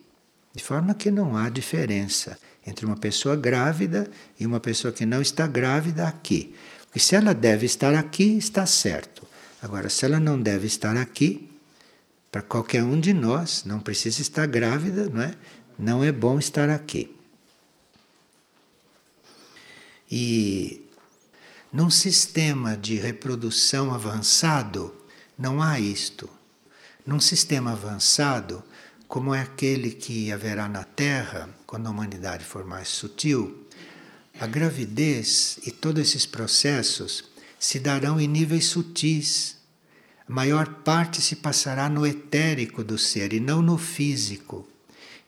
De 0.55 0.63
forma 0.63 0.95
que 0.95 1.11
não 1.11 1.37
há 1.37 1.49
diferença 1.49 2.39
entre 2.67 2.85
uma 2.85 2.97
pessoa 2.97 3.37
grávida 3.37 4.11
e 4.39 4.47
uma 4.47 4.61
pessoa 4.61 4.93
que 4.93 5.07
não 5.07 5.23
está 5.23 5.47
grávida 5.47 6.07
aqui. 6.07 6.55
Porque 6.87 7.01
se 7.01 7.15
ela 7.15 7.35
deve 7.35 7.67
estar 7.67 7.95
aqui, 7.95 8.37
está 8.37 8.67
certo. 8.67 9.27
Agora, 9.63 9.89
se 9.89 10.05
ela 10.05 10.21
não 10.21 10.41
deve 10.41 10.67
estar 10.67 10.97
aqui, 10.97 11.51
para 12.31 12.43
qualquer 12.43 12.83
um 12.83 12.99
de 12.99 13.13
nós, 13.15 13.65
não 13.65 13.81
precisa 13.81 14.21
estar 14.21 14.47
grávida, 14.47 15.09
não 15.09 15.23
é? 15.23 15.35
Não 15.79 16.05
é 16.05 16.13
bom 16.13 16.39
estar 16.39 16.69
aqui. 16.69 17.15
E 20.11 20.83
num 21.73 21.91
sistema 21.91 22.77
de 22.77 22.97
reprodução 22.97 23.93
avançado, 23.93 24.95
não 25.39 25.63
há 25.63 25.79
isto. 25.79 26.29
Num 27.07 27.21
sistema 27.21 27.73
avançado, 27.73 28.63
como 29.09 29.35
é 29.35 29.41
aquele 29.41 29.91
que 29.91 30.31
haverá 30.31 30.69
na 30.69 30.85
Terra, 30.85 31.49
quando 31.67 31.87
a 31.87 31.91
humanidade 31.91 32.45
for 32.45 32.67
mais 32.67 32.89
sutil, 32.89 33.67
a 34.39 34.47
gravidez 34.47 35.59
e 35.67 35.71
todos 35.71 36.03
esses 36.03 36.27
processos 36.27 37.25
se 37.59 37.81
darão 37.81 38.21
em 38.21 38.29
níveis 38.29 38.67
sutis. 38.67 39.57
A 40.29 40.33
maior 40.33 40.69
parte 40.85 41.23
se 41.23 41.37
passará 41.37 41.89
no 41.89 42.07
etérico 42.07 42.85
do 42.85 42.99
ser 42.99 43.33
e 43.33 43.41
não 43.41 43.63
no 43.63 43.79
físico. 43.79 44.69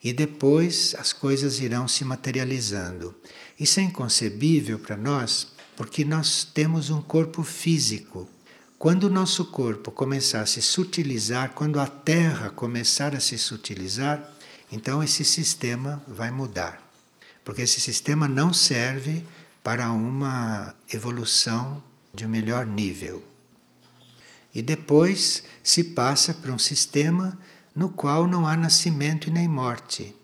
E 0.03 0.13
depois 0.13 0.95
as 0.99 1.11
coisas 1.11 1.59
irão 1.59 1.87
se 1.87 2.05
materializando. 2.05 3.15
Isso 3.59 3.79
é 3.79 3.83
inconcebível 3.83 4.77
para 4.77 4.95
nós 4.95 5.47
porque 5.75 6.05
nós 6.05 6.43
temos 6.43 6.91
um 6.91 7.01
corpo 7.01 7.41
físico. 7.41 8.29
Quando 8.81 9.03
o 9.03 9.09
nosso 9.11 9.45
corpo 9.45 9.91
começar 9.91 10.41
a 10.41 10.45
se 10.47 10.59
sutilizar, 10.59 11.51
quando 11.51 11.79
a 11.79 11.85
Terra 11.85 12.49
começar 12.49 13.13
a 13.13 13.19
se 13.19 13.37
sutilizar, 13.37 14.27
então 14.71 15.03
esse 15.03 15.23
sistema 15.23 16.01
vai 16.07 16.31
mudar. 16.31 16.81
Porque 17.45 17.61
esse 17.61 17.79
sistema 17.79 18.27
não 18.27 18.51
serve 18.51 19.23
para 19.63 19.91
uma 19.91 20.73
evolução 20.91 21.83
de 22.11 22.25
um 22.25 22.29
melhor 22.29 22.65
nível. 22.65 23.23
E 24.51 24.63
depois 24.63 25.43
se 25.61 25.83
passa 25.83 26.33
para 26.33 26.51
um 26.51 26.57
sistema 26.57 27.37
no 27.75 27.87
qual 27.87 28.25
não 28.25 28.47
há 28.47 28.57
nascimento 28.57 29.27
e 29.27 29.31
nem 29.31 29.47
morte. 29.47 30.15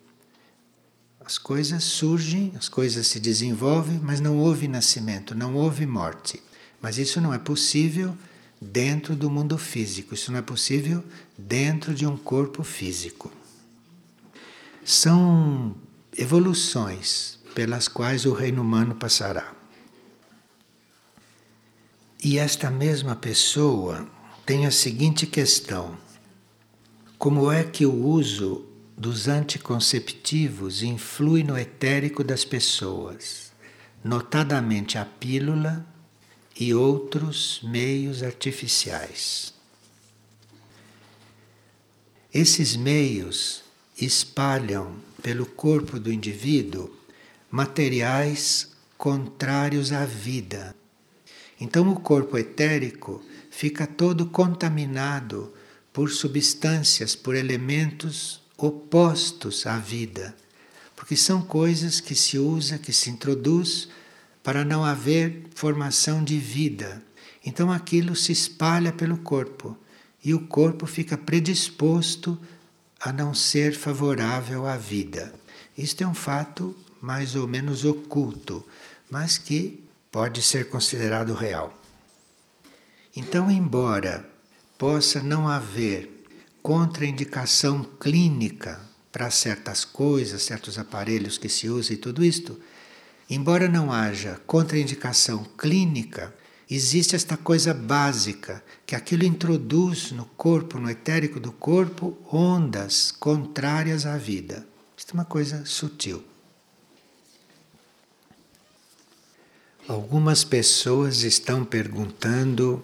As 1.23 1.37
coisas 1.37 1.83
surgem, 1.83 2.53
as 2.57 2.67
coisas 2.67 3.05
se 3.05 3.19
desenvolvem, 3.19 3.99
mas 3.99 4.19
não 4.19 4.35
houve 4.35 4.67
nascimento, 4.67 5.35
não 5.35 5.53
houve 5.53 5.85
morte. 5.85 6.41
Mas 6.81 6.97
isso 6.97 7.21
não 7.21 7.31
é 7.31 7.37
possível 7.37 8.17
dentro 8.61 9.15
do 9.15 9.29
mundo 9.29 9.57
físico, 9.57 10.13
isso 10.13 10.31
não 10.31 10.39
é 10.39 10.41
possível 10.41 11.03
dentro 11.37 11.93
de 11.93 12.05
um 12.05 12.17
corpo 12.17 12.63
físico. 12.63 13.31
São 14.83 15.75
evoluções 16.17 17.39
pelas 17.53 17.87
quais 17.87 18.25
o 18.25 18.33
reino 18.33 18.61
humano 18.61 18.95
passará. 18.95 19.53
E 22.23 22.39
esta 22.39 22.71
mesma 22.71 23.15
pessoa 23.15 24.07
tem 24.45 24.65
a 24.65 24.71
seguinte 24.71 25.27
questão: 25.27 25.97
como 27.17 27.51
é 27.51 27.63
que 27.63 27.85
o 27.85 27.93
uso 27.93 28.65
dos 28.97 29.27
anticonceptivos 29.27 30.81
influi 30.81 31.43
no 31.43 31.57
etérico 31.57 32.23
das 32.23 32.43
pessoas, 32.43 33.51
notadamente 34.03 34.97
a 34.97 35.05
pílula 35.05 35.85
e 36.59 36.73
outros 36.73 37.59
meios 37.63 38.23
artificiais. 38.23 39.53
Esses 42.33 42.75
meios 42.75 43.63
espalham 43.99 44.95
pelo 45.21 45.45
corpo 45.45 45.99
do 45.99 46.11
indivíduo 46.11 46.95
materiais 47.49 48.71
contrários 48.97 49.91
à 49.91 50.05
vida. 50.05 50.75
Então 51.59 51.89
o 51.89 51.99
corpo 51.99 52.37
etérico 52.37 53.23
fica 53.49 53.87
todo 53.87 54.27
contaminado 54.27 55.53
por 55.93 56.11
substâncias, 56.11 57.15
por 57.15 57.35
elementos 57.35 58.41
opostos 58.57 59.65
à 59.65 59.77
vida, 59.77 60.35
porque 60.95 61.15
são 61.15 61.41
coisas 61.41 61.99
que 61.99 62.13
se 62.13 62.37
usa, 62.37 62.77
que 62.77 62.91
se 62.91 63.09
introduz 63.09 63.87
para 64.47 64.63
não 64.63 64.85
haver 64.85 65.43
formação 65.53 66.23
de 66.23 66.39
vida. 66.39 67.03
Então 67.45 67.69
aquilo 67.69 68.15
se 68.15 68.31
espalha 68.31 68.93
pelo 68.93 69.17
corpo 69.17 69.77
e 70.23 70.33
o 70.33 70.47
corpo 70.47 70.85
fica 70.85 71.17
predisposto 71.17 72.39
a 72.97 73.11
não 73.11 73.33
ser 73.33 73.75
favorável 73.75 74.65
à 74.65 74.77
vida. 74.77 75.33
Isto 75.77 76.05
é 76.05 76.07
um 76.07 76.13
fato 76.13 76.73
mais 77.01 77.35
ou 77.35 77.45
menos 77.45 77.83
oculto, 77.83 78.65
mas 79.11 79.37
que 79.37 79.83
pode 80.09 80.41
ser 80.41 80.69
considerado 80.69 81.33
real. 81.33 81.77
Então, 83.13 83.51
embora 83.51 84.29
possa 84.77 85.21
não 85.21 85.45
haver 85.49 86.25
contraindicação 86.63 87.83
clínica 87.99 88.79
para 89.11 89.29
certas 89.29 89.83
coisas, 89.83 90.41
certos 90.43 90.79
aparelhos 90.79 91.37
que 91.37 91.49
se 91.49 91.67
usam 91.67 91.95
e 91.95 91.97
tudo 91.97 92.23
isto, 92.23 92.57
embora 93.29 93.67
não 93.67 93.91
haja 93.91 94.39
contraindicação 94.45 95.43
clínica, 95.57 96.33
existe 96.69 97.15
esta 97.15 97.35
coisa 97.35 97.73
básica 97.73 98.63
que 98.85 98.95
aquilo 98.95 99.23
introduz 99.23 100.11
no 100.11 100.25
corpo, 100.25 100.79
no 100.79 100.89
etérico 100.89 101.39
do 101.39 101.51
corpo, 101.51 102.17
ondas 102.31 103.11
contrárias 103.11 104.05
à 104.05 104.17
vida. 104.17 104.67
Isto 104.95 105.11
é 105.11 105.13
uma 105.13 105.25
coisa 105.25 105.65
sutil. 105.65 106.23
Algumas 109.87 110.43
pessoas 110.43 111.21
estão 111.21 111.63
perguntando 111.63 112.83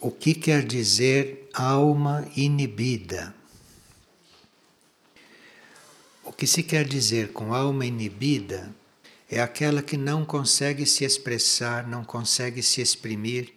o 0.00 0.10
que 0.10 0.34
quer 0.34 0.64
dizer 0.64 1.48
alma 1.52 2.26
inibida. 2.36 3.34
O 6.24 6.32
que 6.32 6.46
se 6.46 6.62
quer 6.62 6.86
dizer 6.86 7.32
com 7.32 7.54
alma 7.54 7.86
inibida 7.86 8.74
é 9.30 9.40
aquela 9.40 9.82
que 9.82 9.96
não 9.96 10.24
consegue 10.24 10.86
se 10.86 11.04
expressar, 11.04 11.86
não 11.86 12.02
consegue 12.02 12.62
se 12.62 12.80
exprimir, 12.80 13.52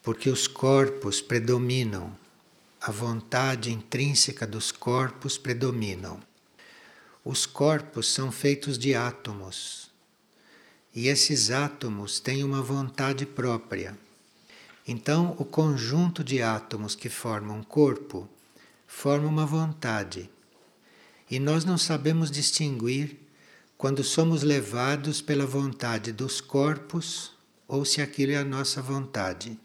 porque 0.00 0.30
os 0.30 0.46
corpos 0.46 1.20
predominam, 1.20 2.16
a 2.80 2.92
vontade 2.92 3.72
intrínseca 3.72 4.46
dos 4.46 4.70
corpos 4.70 5.36
predominam. 5.36 6.20
Os 7.24 7.44
corpos 7.44 8.12
são 8.12 8.30
feitos 8.30 8.78
de 8.78 8.94
átomos 8.94 9.90
e 10.94 11.08
esses 11.08 11.50
átomos 11.50 12.20
têm 12.20 12.44
uma 12.44 12.62
vontade 12.62 13.26
própria. 13.26 13.98
Então, 14.86 15.34
o 15.36 15.44
conjunto 15.44 16.22
de 16.22 16.40
átomos 16.40 16.94
que 16.94 17.08
formam 17.08 17.58
um 17.58 17.62
corpo 17.64 18.28
forma 18.86 19.26
uma 19.26 19.44
vontade. 19.44 20.30
E 21.28 21.40
nós 21.40 21.64
não 21.64 21.76
sabemos 21.76 22.30
distinguir 22.30 23.25
quando 23.76 24.02
somos 24.02 24.42
levados 24.42 25.20
pela 25.20 25.44
vontade 25.44 26.10
dos 26.12 26.40
corpos 26.40 27.32
ou 27.68 27.84
se 27.84 28.00
aquilo 28.00 28.32
é 28.32 28.36
a 28.36 28.44
nossa 28.44 28.80
vontade. 28.80 29.58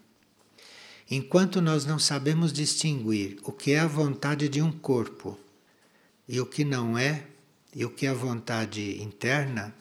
Enquanto 1.10 1.60
nós 1.60 1.84
não 1.84 1.98
sabemos 1.98 2.52
distinguir 2.52 3.38
o 3.42 3.52
que 3.52 3.72
é 3.72 3.80
a 3.80 3.86
vontade 3.86 4.48
de 4.48 4.60
um 4.60 4.70
corpo 4.70 5.38
e 6.28 6.40
o 6.40 6.46
que 6.46 6.64
não 6.64 6.96
é, 6.96 7.26
e 7.74 7.84
o 7.84 7.90
que 7.90 8.06
é 8.06 8.10
a 8.10 8.14
vontade 8.14 9.02
interna, 9.02 9.74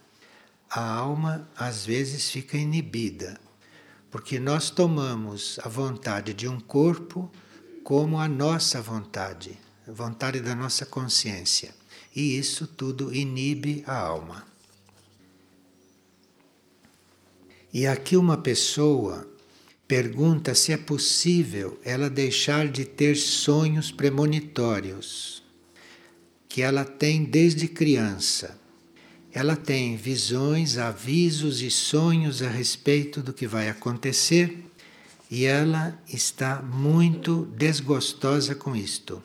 a 0.70 0.82
alma 0.82 1.48
às 1.56 1.86
vezes 1.86 2.30
fica 2.30 2.58
inibida, 2.58 3.40
porque 4.10 4.40
nós 4.40 4.70
tomamos 4.70 5.60
a 5.64 5.68
vontade 5.68 6.34
de 6.34 6.48
um 6.48 6.60
corpo 6.60 7.30
como 7.84 8.18
a 8.18 8.28
nossa 8.28 8.82
vontade, 8.82 9.60
a 9.88 9.92
vontade 9.92 10.40
da 10.40 10.56
nossa 10.56 10.86
consciência. 10.86 11.81
E 12.16 12.38
isso 12.38 12.68
tudo 12.68 13.14
inibe 13.14 13.84
a 13.88 13.98
alma. 13.98 14.46
E 17.74 17.88
aqui 17.88 18.18
uma 18.18 18.38
pessoa 18.38 19.28
pergunta 19.88 20.54
se 20.54 20.74
é 20.74 20.78
possível 20.78 21.80
ela 21.84 22.10
deixar 22.10 22.68
de 22.68 22.86
ter 22.86 23.16
sonhos 23.16 23.92
premonitórios 23.92 25.42
que 26.50 26.62
ela 26.62 26.84
tem 26.84 27.24
desde 27.24 27.68
criança 27.68 28.62
ela 29.34 29.56
tem 29.56 29.96
visões, 29.96 30.78
avisos 30.78 31.62
e 31.62 31.72
sonhos 31.72 32.42
a 32.42 32.50
respeito 32.50 33.22
do 33.22 33.32
que 33.32 33.48
vai 33.48 33.70
acontecer 33.70 34.66
e 35.30 35.46
ela 35.46 35.98
está 36.12 36.62
muito 36.62 37.46
desgostosa 37.56 38.54
com 38.54 38.76
isto. 38.76 39.24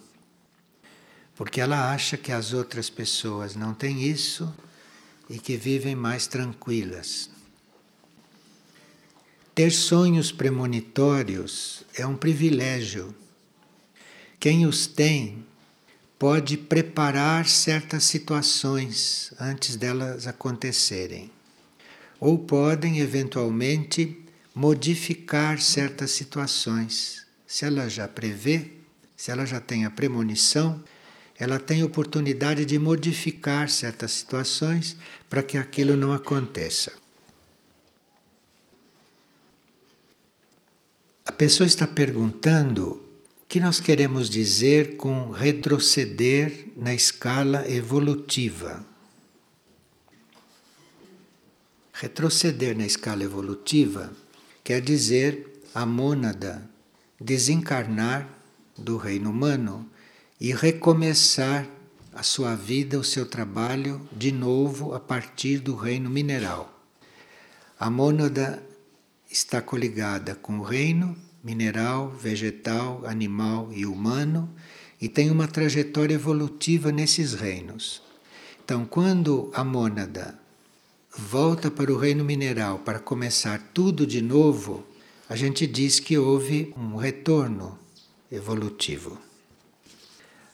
Porque 1.36 1.60
ela 1.60 1.92
acha 1.92 2.16
que 2.16 2.32
as 2.32 2.52
outras 2.52 2.90
pessoas 2.90 3.54
não 3.54 3.74
têm 3.74 4.02
isso 4.02 4.52
e 5.28 5.38
que 5.38 5.56
vivem 5.56 5.94
mais 5.94 6.26
tranquilas. 6.26 7.30
Ter 9.54 9.70
sonhos 9.70 10.32
premonitórios 10.32 11.82
é 11.94 12.06
um 12.06 12.16
privilégio. 12.16 13.14
Quem 14.40 14.66
os 14.66 14.86
tem 14.86 15.44
pode 16.18 16.56
preparar 16.56 17.46
certas 17.46 18.04
situações 18.04 19.32
antes 19.38 19.76
delas 19.76 20.26
acontecerem, 20.26 21.30
ou 22.18 22.38
podem 22.38 23.00
eventualmente 23.00 24.22
modificar 24.54 25.60
certas 25.60 26.12
situações. 26.12 27.26
Se 27.46 27.66
ela 27.66 27.88
já 27.88 28.08
prevê, 28.08 28.72
se 29.16 29.30
ela 29.30 29.44
já 29.44 29.60
tem 29.60 29.84
a 29.84 29.90
premonição, 29.90 30.82
ela 31.38 31.58
tem 31.58 31.82
oportunidade 31.82 32.64
de 32.64 32.78
modificar 32.78 33.68
certas 33.68 34.12
situações 34.12 34.96
para 35.28 35.42
que 35.42 35.58
aquilo 35.58 35.96
não 35.96 36.12
aconteça. 36.12 36.92
A 41.24 41.32
pessoa 41.32 41.66
está 41.66 41.86
perguntando 41.86 42.92
o 42.92 43.46
que 43.48 43.60
nós 43.60 43.80
queremos 43.80 44.30
dizer 44.30 44.96
com 44.96 45.30
retroceder 45.30 46.68
na 46.76 46.94
escala 46.94 47.70
evolutiva? 47.70 48.84
Retroceder 51.92 52.76
na 52.76 52.86
escala 52.86 53.22
evolutiva 53.22 54.12
quer 54.64 54.80
dizer 54.80 55.60
a 55.74 55.84
mônada 55.84 56.68
desencarnar 57.20 58.28
do 58.76 58.96
reino 58.96 59.30
humano 59.30 59.88
e 60.40 60.52
recomeçar 60.52 61.66
a 62.12 62.22
sua 62.22 62.54
vida, 62.54 62.98
o 62.98 63.04
seu 63.04 63.26
trabalho 63.26 64.00
de 64.12 64.32
novo 64.32 64.94
a 64.94 65.00
partir 65.00 65.58
do 65.58 65.74
reino 65.74 66.08
mineral. 66.08 66.72
A 67.78 67.90
mônada 67.90 68.62
está 69.30 69.60
coligada 69.60 70.34
com 70.34 70.58
o 70.58 70.62
reino 70.62 71.16
mineral, 71.44 72.10
vegetal, 72.10 73.02
animal 73.06 73.70
e 73.72 73.86
humano, 73.86 74.50
e 75.00 75.08
tem 75.08 75.30
uma 75.30 75.46
trajetória 75.46 76.14
evolutiva 76.14 76.90
nesses 76.90 77.34
reinos. 77.34 78.02
Então, 78.64 78.84
quando 78.84 79.50
a 79.54 79.62
mônada 79.62 80.38
volta 81.16 81.70
para 81.70 81.92
o 81.92 81.98
reino 81.98 82.24
mineral 82.24 82.78
para 82.78 82.98
começar 82.98 83.70
tudo 83.72 84.06
de 84.06 84.20
novo, 84.20 84.84
a 85.28 85.36
gente 85.36 85.66
diz 85.66 86.00
que 86.00 86.16
houve 86.16 86.74
um 86.76 86.96
retorno 86.96 87.78
evolutivo. 88.30 89.25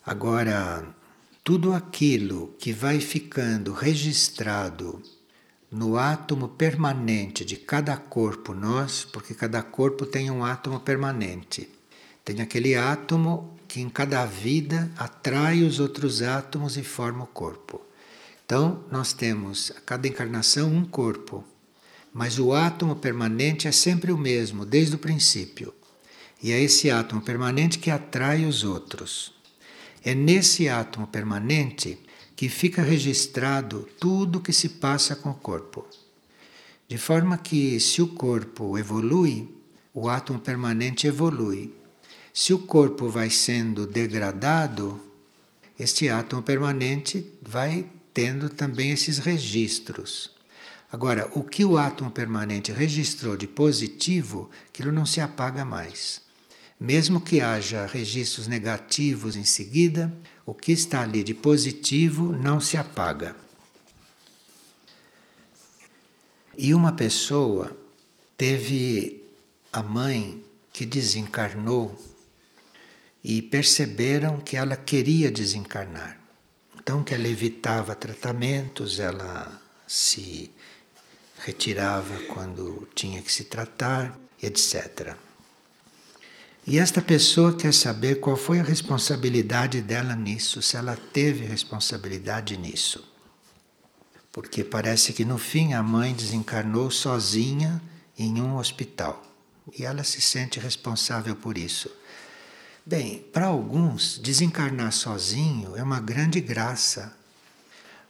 Agora, 0.05 0.85
tudo 1.45 1.73
aquilo 1.73 2.57
que 2.59 2.73
vai 2.73 2.99
ficando 2.99 3.73
registrado 3.73 5.01
no 5.71 5.97
átomo 5.97 6.49
permanente 6.49 7.45
de 7.45 7.57
cada 7.57 7.97
corpo 7.97 8.53
nós, 8.53 9.05
porque 9.05 9.33
cada 9.33 9.63
corpo 9.63 10.05
tem 10.05 10.29
um 10.29 10.45
átomo 10.45 10.81
permanente. 10.81 11.69
Tem 12.25 12.41
aquele 12.41 12.75
átomo 12.75 13.57
que 13.69 13.81
em 13.81 13.89
cada 13.89 14.27
vida 14.27 14.91
atrai 14.97 15.63
os 15.63 15.79
outros 15.79 16.21
átomos 16.21 16.77
e 16.77 16.83
forma 16.83 17.23
o 17.23 17.29
corpo. 17.29 17.81
Então, 18.45 18.85
nós 18.91 19.13
temos 19.13 19.71
a 19.77 19.81
cada 19.81 20.09
encarnação 20.09 20.69
um 20.69 20.85
corpo, 20.85 21.45
mas 22.13 22.41
o 22.41 22.53
átomo 22.53 22.97
permanente 22.97 23.69
é 23.69 23.73
sempre 23.73 24.11
o 24.11 24.19
mesmo, 24.19 24.67
desde 24.67 24.97
o 24.97 24.99
princípio. 24.99 25.73
E 26.43 26.51
é 26.51 26.61
esse 26.61 26.91
átomo 26.91 27.23
permanente 27.23 27.79
que 27.79 27.91
atrai 27.91 28.45
os 28.45 28.65
outros. 28.65 29.42
É 30.05 30.15
nesse 30.15 30.69
átomo 30.69 31.07
permanente 31.07 31.99
que 32.35 32.49
fica 32.49 32.83
registrado 32.83 33.89
tudo 34.01 34.39
o 34.39 34.41
que 34.41 34.53
se 34.53 34.69
passa 34.69 35.15
com 35.15 35.31
o 35.31 35.35
corpo. 35.35 35.87
De 36.89 36.99
forma 36.99 37.39
que, 37.39 37.79
se 37.79 38.03
o 38.03 38.09
corpo 38.09 38.77
evolui, 38.77 39.49
o 39.95 40.09
átomo 40.09 40.41
permanente 40.41 41.07
evolui. 41.07 41.73
Se 42.35 42.53
o 42.53 42.59
corpo 42.59 43.09
vai 43.09 43.31
sendo 43.31 43.87
degradado, 43.87 45.01
este 45.79 46.09
átomo 46.09 46.43
permanente 46.43 47.31
vai 47.43 47.87
tendo 48.13 48.49
também 48.49 48.91
esses 48.91 49.19
registros. 49.19 50.31
Agora, 50.91 51.31
o 51.35 51.45
que 51.45 51.65
o 51.65 51.79
átomo 51.79 52.11
permanente 52.11 52.73
registrou 52.73 53.37
de 53.37 53.47
positivo, 53.47 54.51
aquilo 54.69 54.91
não 54.91 55.07
se 55.07 55.21
apaga 55.21 55.65
mais. 55.65 56.22
Mesmo 56.83 57.21
que 57.21 57.41
haja 57.41 57.87
registros 57.87 58.49
negativos 58.49 59.37
em 59.37 59.45
seguida, 59.45 60.13
o 60.45 60.53
que 60.53 60.73
está 60.73 61.03
ali 61.03 61.23
de 61.23 61.33
positivo 61.33 62.33
não 62.33 62.59
se 62.59 62.77
apaga. 62.77 63.37
E 66.59 66.75
uma 66.75 66.91
pessoa 66.93 67.71
teve 68.37 69.23
a 69.73 69.81
mãe 69.81 70.45
que 70.73 70.85
desencarnou 70.85 71.97
e 73.23 73.41
perceberam 73.41 74.41
que 74.41 74.57
ela 74.57 74.75
queria 74.75 75.31
desencarnar. 75.31 76.19
Então 76.77 77.05
que 77.05 77.15
ela 77.15 77.29
evitava 77.29 77.95
tratamentos, 77.95 78.99
ela 78.99 79.63
se 79.87 80.51
retirava 81.45 82.19
quando 82.25 82.89
tinha 82.93 83.23
que 83.23 83.33
se 83.33 83.45
tratar, 83.45 84.19
etc. 84.43 85.17
E 86.65 86.79
esta 86.79 87.03
pessoa 87.03 87.57
quer 87.57 87.75
saber 87.75 88.21
qual 88.21 88.37
foi 88.37 88.61
a 88.61 88.63
responsabilidade 88.63 89.81
dela 89.81 90.15
nisso, 90.15 90.63
se 90.63 90.77
ela 90.77 90.97
teve 91.13 91.45
responsabilidade 91.45 92.57
nisso. 92.57 93.05
Porque 94.31 94.63
parece 94.63 95.13
que 95.13 95.25
no 95.25 95.39
fim 95.39 95.73
a 95.73 95.83
mãe 95.83 96.15
desencarnou 96.15 96.91
sozinha 96.91 97.83
em 98.17 98.41
um 98.41 98.57
hospital 98.57 99.23
e 99.77 99.85
ela 99.85 100.05
se 100.05 100.21
sente 100.21 100.61
responsável 100.61 101.35
por 101.35 101.59
isso. 101.59 101.91
Bem, 102.87 103.25
para 103.33 103.47
alguns, 103.47 104.19
desencarnar 104.19 104.93
sozinho 104.93 105.77
é 105.77 105.83
uma 105.83 106.01
grande 106.01 106.41
graça, 106.41 107.17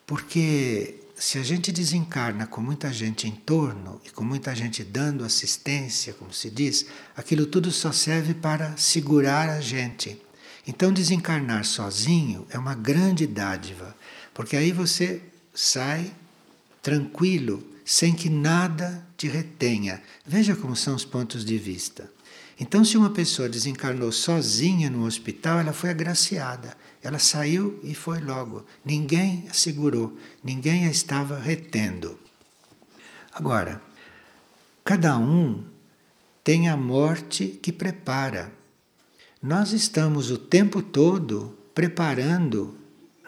porque 0.07 1.02
se 1.23 1.39
a 1.39 1.43
gente 1.45 1.71
desencarna 1.71 2.49
com 2.49 2.61
muita 2.61 2.93
gente 2.93 3.29
em 3.29 3.31
torno 3.31 4.01
e 4.05 4.11
com 4.11 4.25
muita 4.25 4.53
gente 4.57 4.83
dando 4.83 5.25
assistência, 5.25 6.13
como 6.15 6.33
se 6.33 6.51
diz, 6.51 6.85
aquilo 7.17 7.47
tudo 7.47 7.71
só 7.71 7.93
serve 7.93 8.35
para 8.35 8.77
segurar 8.77 9.49
a 9.49 9.61
gente. 9.61 10.21
Então, 10.67 10.93
desencarnar 10.93 11.65
sozinho 11.65 12.45
é 12.51 12.59
uma 12.59 12.75
grande 12.75 13.25
dádiva, 13.25 13.97
porque 14.35 14.57
aí 14.57 14.73
você 14.73 15.23
sai 15.55 16.13
tranquilo, 16.83 17.63
sem 17.85 18.13
que 18.13 18.29
nada 18.29 19.07
te 19.17 19.29
retenha. 19.29 20.03
Veja 20.27 20.57
como 20.57 20.75
são 20.75 20.97
os 20.97 21.05
pontos 21.05 21.45
de 21.45 21.57
vista. 21.57 22.11
Então, 22.59 22.85
se 22.85 22.99
uma 22.99 23.11
pessoa 23.11 23.49
desencarnou 23.49 24.11
sozinha 24.11 24.91
no 24.91 25.07
hospital, 25.07 25.61
ela 25.61 25.73
foi 25.73 25.91
agraciada. 25.91 26.77
Ela 27.03 27.19
saiu 27.19 27.81
e 27.83 27.95
foi 27.95 28.21
logo. 28.21 28.65
Ninguém 28.85 29.47
a 29.51 29.55
segurou, 29.55 30.17
ninguém 30.43 30.87
a 30.87 30.91
estava 30.91 31.39
retendo. 31.39 32.19
Agora, 33.33 33.83
cada 34.85 35.19
um 35.19 35.65
tem 36.45 36.69
a 36.69 36.77
morte 36.77 37.59
que 37.63 37.73
prepara. 37.73 38.53
Nós 39.43 39.73
estamos 39.73 40.31
o 40.31 40.39
tempo 40.39 40.81
todo 40.81 41.59
preparando 41.75 42.79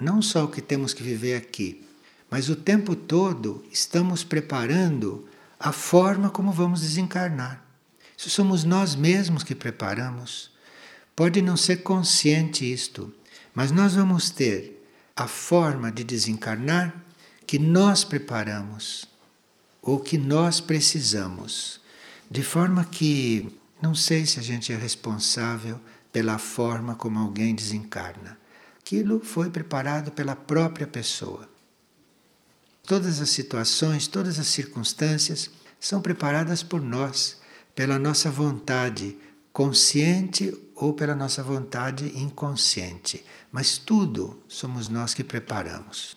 não 0.00 0.20
só 0.20 0.44
o 0.44 0.48
que 0.48 0.60
temos 0.60 0.92
que 0.92 1.02
viver 1.02 1.36
aqui, 1.36 1.84
mas 2.30 2.48
o 2.48 2.56
tempo 2.56 2.94
todo 2.94 3.64
estamos 3.70 4.24
preparando 4.24 5.26
a 5.58 5.72
forma 5.72 6.30
como 6.30 6.52
vamos 6.52 6.80
desencarnar. 6.80 7.64
Isso 8.16 8.30
somos 8.30 8.64
nós 8.64 8.94
mesmos 8.94 9.42
que 9.42 9.54
preparamos. 9.54 10.50
Pode 11.16 11.40
não 11.40 11.56
ser 11.56 11.78
consciente 11.78 12.70
isto, 12.70 13.12
mas 13.54 13.70
nós 13.70 13.94
vamos 13.94 14.30
ter 14.30 14.84
a 15.14 15.26
forma 15.26 15.92
de 15.92 16.02
desencarnar 16.02 16.94
que 17.46 17.58
nós 17.58 18.04
preparamos 18.04 19.06
ou 19.80 20.00
que 20.00 20.18
nós 20.18 20.60
precisamos. 20.60 21.80
De 22.30 22.42
forma 22.42 22.84
que 22.84 23.56
não 23.80 23.94
sei 23.94 24.26
se 24.26 24.40
a 24.40 24.42
gente 24.42 24.72
é 24.72 24.76
responsável 24.76 25.80
pela 26.12 26.38
forma 26.38 26.94
como 26.94 27.18
alguém 27.18 27.54
desencarna. 27.54 28.38
Aquilo 28.80 29.20
foi 29.20 29.50
preparado 29.50 30.10
pela 30.10 30.34
própria 30.34 30.86
pessoa. 30.86 31.48
Todas 32.86 33.20
as 33.20 33.30
situações, 33.30 34.06
todas 34.06 34.38
as 34.38 34.48
circunstâncias 34.48 35.50
são 35.78 36.00
preparadas 36.00 36.62
por 36.62 36.80
nós 36.82 37.42
pela 37.74 37.98
nossa 37.98 38.30
vontade 38.30 39.16
consciente 39.54 40.52
ou 40.74 40.92
pela 40.92 41.14
nossa 41.14 41.40
vontade 41.40 42.06
inconsciente, 42.18 43.24
mas 43.52 43.78
tudo 43.78 44.42
somos 44.48 44.88
nós 44.88 45.14
que 45.14 45.22
preparamos. 45.22 46.16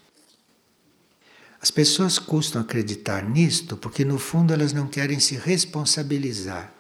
As 1.61 1.69
pessoas 1.69 2.17
custam 2.17 2.59
acreditar 2.63 3.23
nisto 3.23 3.77
porque, 3.77 4.03
no 4.03 4.17
fundo, 4.17 4.53
elas 4.53 4.73
não 4.73 4.87
querem 4.87 5.19
se 5.19 5.35
responsabilizar 5.35 6.73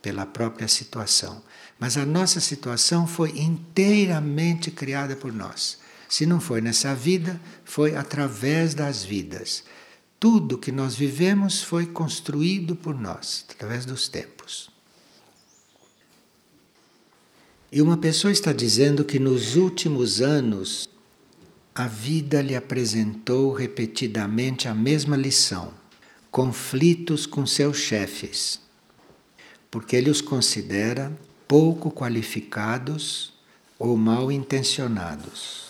pela 0.00 0.24
própria 0.24 0.68
situação. 0.68 1.42
Mas 1.76 1.96
a 1.96 2.06
nossa 2.06 2.38
situação 2.40 3.04
foi 3.04 3.40
inteiramente 3.40 4.70
criada 4.70 5.16
por 5.16 5.32
nós. 5.32 5.78
Se 6.08 6.24
não 6.24 6.40
foi 6.40 6.60
nessa 6.60 6.94
vida, 6.94 7.40
foi 7.64 7.96
através 7.96 8.74
das 8.74 9.02
vidas. 9.04 9.64
Tudo 10.20 10.56
que 10.56 10.70
nós 10.70 10.94
vivemos 10.94 11.64
foi 11.64 11.84
construído 11.84 12.76
por 12.76 12.94
nós, 12.94 13.44
através 13.50 13.84
dos 13.84 14.08
tempos. 14.08 14.75
E 17.76 17.82
uma 17.82 17.98
pessoa 17.98 18.32
está 18.32 18.54
dizendo 18.54 19.04
que 19.04 19.18
nos 19.18 19.54
últimos 19.54 20.22
anos 20.22 20.88
a 21.74 21.86
vida 21.86 22.40
lhe 22.40 22.56
apresentou 22.56 23.52
repetidamente 23.52 24.66
a 24.66 24.74
mesma 24.74 25.14
lição: 25.14 25.74
conflitos 26.30 27.26
com 27.26 27.44
seus 27.44 27.76
chefes, 27.76 28.62
porque 29.70 29.94
ele 29.94 30.08
os 30.08 30.22
considera 30.22 31.14
pouco 31.46 31.90
qualificados 31.90 33.34
ou 33.78 33.94
mal 33.94 34.32
intencionados. 34.32 35.66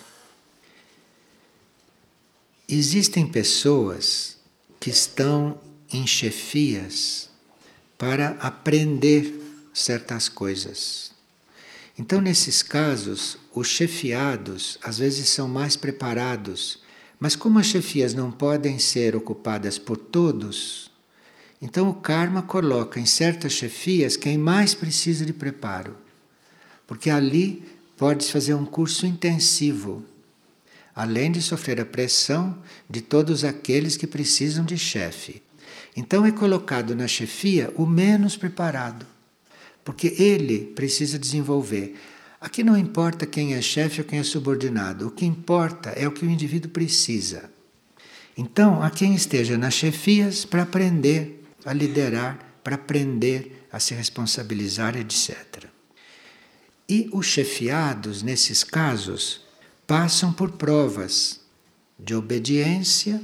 Existem 2.69 3.27
pessoas 3.27 4.37
que 4.79 4.89
estão 4.89 5.59
em 5.91 6.07
chefias 6.07 7.29
para 7.97 8.29
aprender 8.39 9.69
certas 9.73 10.29
coisas. 10.29 11.06
Então, 11.97 12.21
nesses 12.21 12.61
casos, 12.61 13.37
os 13.53 13.67
chefiados 13.67 14.77
às 14.83 14.97
vezes 14.97 15.29
são 15.29 15.47
mais 15.47 15.75
preparados, 15.75 16.79
mas 17.19 17.35
como 17.35 17.57
as 17.57 17.65
chefias 17.65 18.13
não 18.13 18.31
podem 18.31 18.77
ser 18.77 19.15
ocupadas 19.15 19.79
por 19.79 19.97
todos, 19.97 20.91
então 21.59 21.89
o 21.89 21.95
karma 21.95 22.43
coloca 22.43 22.99
em 22.99 23.05
certas 23.05 23.53
chefias 23.53 24.15
quem 24.15 24.37
mais 24.37 24.75
precisa 24.75 25.25
de 25.25 25.33
preparo, 25.33 25.97
porque 26.85 27.09
ali 27.09 27.63
pode-se 27.97 28.31
fazer 28.31 28.53
um 28.53 28.65
curso 28.65 29.07
intensivo 29.07 30.05
além 30.97 31.31
de 31.31 31.43
sofrer 31.43 31.79
a 31.79 31.85
pressão 31.85 32.57
de 32.89 33.01
todos 33.01 33.43
aqueles 33.43 33.95
que 33.95 34.07
precisam 34.07 34.65
de 34.65 34.79
chefe. 34.79 35.43
Então 35.95 36.25
é 36.25 36.31
colocado 36.31 36.95
na 36.95 37.07
chefia 37.07 37.71
o 37.75 37.85
menos 37.85 38.35
preparado, 38.35 39.05
porque 39.87 40.21
ele 40.21 40.73
precisa 40.75 41.17
desenvolver. 41.17 41.95
Aqui 42.41 42.61
não 42.61 42.77
importa 42.77 43.25
quem 43.25 43.53
é 43.53 43.61
chefe 43.61 44.01
ou 44.01 44.05
quem 44.05 44.19
é 44.19 44.23
subordinado, 44.23 45.07
o 45.07 45.11
que 45.11 45.25
importa 45.25 45.91
é 45.91 46.05
o 46.05 46.11
que 46.11 46.25
o 46.25 46.29
indivíduo 46.29 46.69
precisa. 46.69 47.49
Então, 48.35 48.83
a 48.83 48.89
quem 48.89 49.15
esteja 49.15 49.57
nas 49.57 49.73
chefias 49.73 50.43
para 50.43 50.63
aprender 50.63 51.41
a 51.63 51.71
liderar, 51.71 52.37
para 52.61 52.75
aprender 52.75 53.65
a 53.71 53.79
se 53.79 53.93
responsabilizar, 53.93 54.97
etc. 54.97 55.67
E 56.89 57.09
os 57.13 57.25
chefiados, 57.25 58.21
nesses 58.21 58.65
casos, 58.65 59.39
passam 59.87 60.33
por 60.33 60.51
provas 60.51 61.39
de 61.97 62.13
obediência 62.13 63.21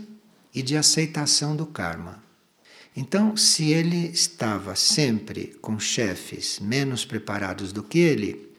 e 0.56 0.62
de 0.62 0.78
aceitação 0.78 1.58
do 1.58 1.66
karma. 1.66 2.23
Então, 2.96 3.36
se 3.36 3.72
ele 3.72 4.08
estava 4.08 4.76
sempre 4.76 5.56
com 5.62 5.80
chefes 5.80 6.60
menos 6.60 7.04
preparados 7.04 7.72
do 7.72 7.82
que 7.82 8.00
ele, 8.00 8.54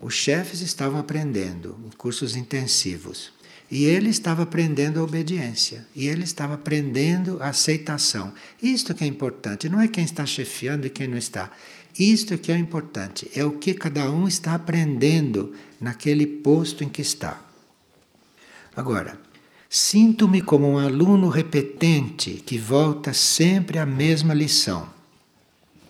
os 0.00 0.14
chefes 0.14 0.60
estavam 0.60 1.00
aprendendo 1.00 1.78
em 1.86 1.96
cursos 1.96 2.36
intensivos. 2.36 3.32
E 3.70 3.84
ele 3.84 4.08
estava 4.08 4.44
aprendendo 4.44 4.98
a 4.98 5.02
obediência, 5.02 5.86
e 5.94 6.08
ele 6.08 6.24
estava 6.24 6.54
aprendendo 6.54 7.42
a 7.42 7.48
aceitação. 7.48 8.32
Isto 8.62 8.94
que 8.94 9.04
é 9.04 9.06
importante, 9.06 9.68
não 9.68 9.80
é 9.80 9.88
quem 9.88 10.04
está 10.04 10.24
chefiando 10.24 10.86
e 10.86 10.90
quem 10.90 11.06
não 11.06 11.18
está. 11.18 11.50
Isto 11.98 12.38
que 12.38 12.50
é 12.50 12.56
importante, 12.56 13.30
é 13.34 13.44
o 13.44 13.58
que 13.58 13.74
cada 13.74 14.10
um 14.10 14.26
está 14.26 14.54
aprendendo 14.54 15.52
naquele 15.80 16.26
posto 16.26 16.82
em 16.82 16.88
que 16.88 17.02
está. 17.02 17.42
Agora, 18.74 19.20
sinto-me 19.68 20.40
como 20.40 20.68
um 20.68 20.78
aluno 20.78 21.28
repetente 21.28 22.42
que 22.46 22.58
volta 22.58 23.12
sempre 23.12 23.78
à 23.78 23.86
mesma 23.86 24.32
lição. 24.32 24.88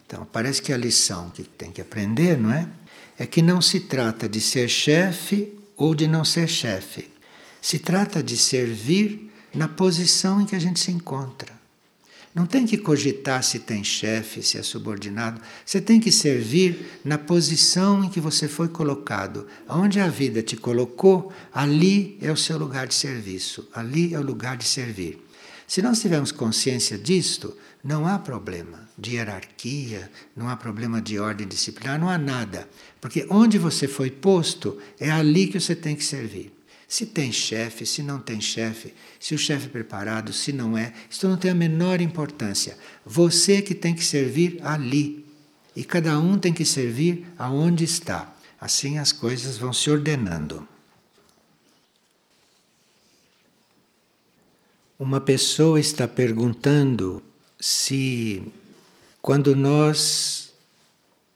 Então, 0.06 0.26
parece 0.32 0.62
que 0.62 0.72
a 0.72 0.76
lição 0.76 1.30
que 1.30 1.42
tem 1.42 1.70
que 1.70 1.80
aprender, 1.80 2.38
não 2.38 2.52
é? 2.52 2.68
É 3.18 3.26
que 3.26 3.42
não 3.42 3.60
se 3.60 3.80
trata 3.80 4.28
de 4.28 4.40
ser 4.40 4.68
chefe 4.68 5.52
ou 5.76 5.94
de 5.94 6.06
não 6.06 6.24
ser 6.24 6.48
chefe. 6.48 7.08
Se 7.60 7.78
trata 7.78 8.22
de 8.22 8.36
servir 8.36 9.30
na 9.54 9.68
posição 9.68 10.40
em 10.40 10.46
que 10.46 10.56
a 10.56 10.58
gente 10.58 10.80
se 10.80 10.90
encontra. 10.90 11.57
Não 12.38 12.46
tem 12.46 12.64
que 12.64 12.78
cogitar 12.78 13.42
se 13.42 13.58
tem 13.58 13.82
chefe, 13.82 14.44
se 14.44 14.56
é 14.58 14.62
subordinado. 14.62 15.40
Você 15.66 15.80
tem 15.80 15.98
que 15.98 16.12
servir 16.12 17.00
na 17.04 17.18
posição 17.18 18.04
em 18.04 18.08
que 18.08 18.20
você 18.20 18.46
foi 18.46 18.68
colocado. 18.68 19.48
Onde 19.68 19.98
a 19.98 20.06
vida 20.06 20.40
te 20.40 20.56
colocou, 20.56 21.32
ali 21.52 22.16
é 22.22 22.30
o 22.30 22.36
seu 22.36 22.56
lugar 22.56 22.86
de 22.86 22.94
serviço, 22.94 23.68
ali 23.74 24.14
é 24.14 24.20
o 24.20 24.22
lugar 24.22 24.56
de 24.56 24.64
servir. 24.64 25.20
Se 25.66 25.82
nós 25.82 26.00
tivermos 26.00 26.30
consciência 26.30 26.96
disto, 26.96 27.56
não 27.82 28.06
há 28.06 28.20
problema 28.20 28.88
de 28.96 29.16
hierarquia, 29.16 30.08
não 30.36 30.48
há 30.48 30.56
problema 30.56 31.02
de 31.02 31.18
ordem 31.18 31.44
disciplinar, 31.44 31.98
não 31.98 32.08
há 32.08 32.16
nada. 32.16 32.68
Porque 33.00 33.26
onde 33.30 33.58
você 33.58 33.88
foi 33.88 34.12
posto, 34.12 34.78
é 35.00 35.10
ali 35.10 35.48
que 35.48 35.58
você 35.58 35.74
tem 35.74 35.96
que 35.96 36.04
servir. 36.04 36.52
Se 36.88 37.04
tem 37.04 37.30
chefe, 37.30 37.84
se 37.84 38.02
não 38.02 38.18
tem 38.18 38.40
chefe, 38.40 38.94
se 39.20 39.34
o 39.34 39.38
chefe 39.38 39.66
é 39.66 39.68
preparado, 39.68 40.32
se 40.32 40.54
não 40.54 40.76
é, 40.76 40.94
isso 41.10 41.28
não 41.28 41.36
tem 41.36 41.50
a 41.50 41.54
menor 41.54 42.00
importância. 42.00 42.78
Você 43.04 43.60
que 43.60 43.74
tem 43.74 43.94
que 43.94 44.02
servir 44.02 44.58
ali. 44.62 45.26
E 45.76 45.84
cada 45.84 46.18
um 46.18 46.38
tem 46.38 46.52
que 46.52 46.64
servir 46.64 47.26
aonde 47.38 47.84
está. 47.84 48.34
Assim 48.58 48.96
as 48.96 49.12
coisas 49.12 49.58
vão 49.58 49.70
se 49.70 49.90
ordenando. 49.90 50.66
Uma 54.98 55.20
pessoa 55.20 55.78
está 55.78 56.08
perguntando 56.08 57.22
se, 57.60 58.42
quando 59.20 59.54
nós 59.54 60.54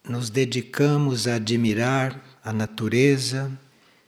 nos 0.02 0.30
dedicamos 0.30 1.28
a 1.28 1.34
admirar 1.34 2.20
a 2.42 2.52
natureza, 2.52 3.52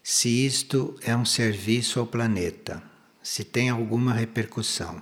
se 0.07 0.29
isto 0.29 0.95
é 1.01 1.17
um 1.17 1.25
serviço 1.25 1.99
ao 1.99 2.07
planeta, 2.07 2.83
se 3.23 3.43
tem 3.43 3.71
alguma 3.71 4.13
repercussão. 4.13 5.01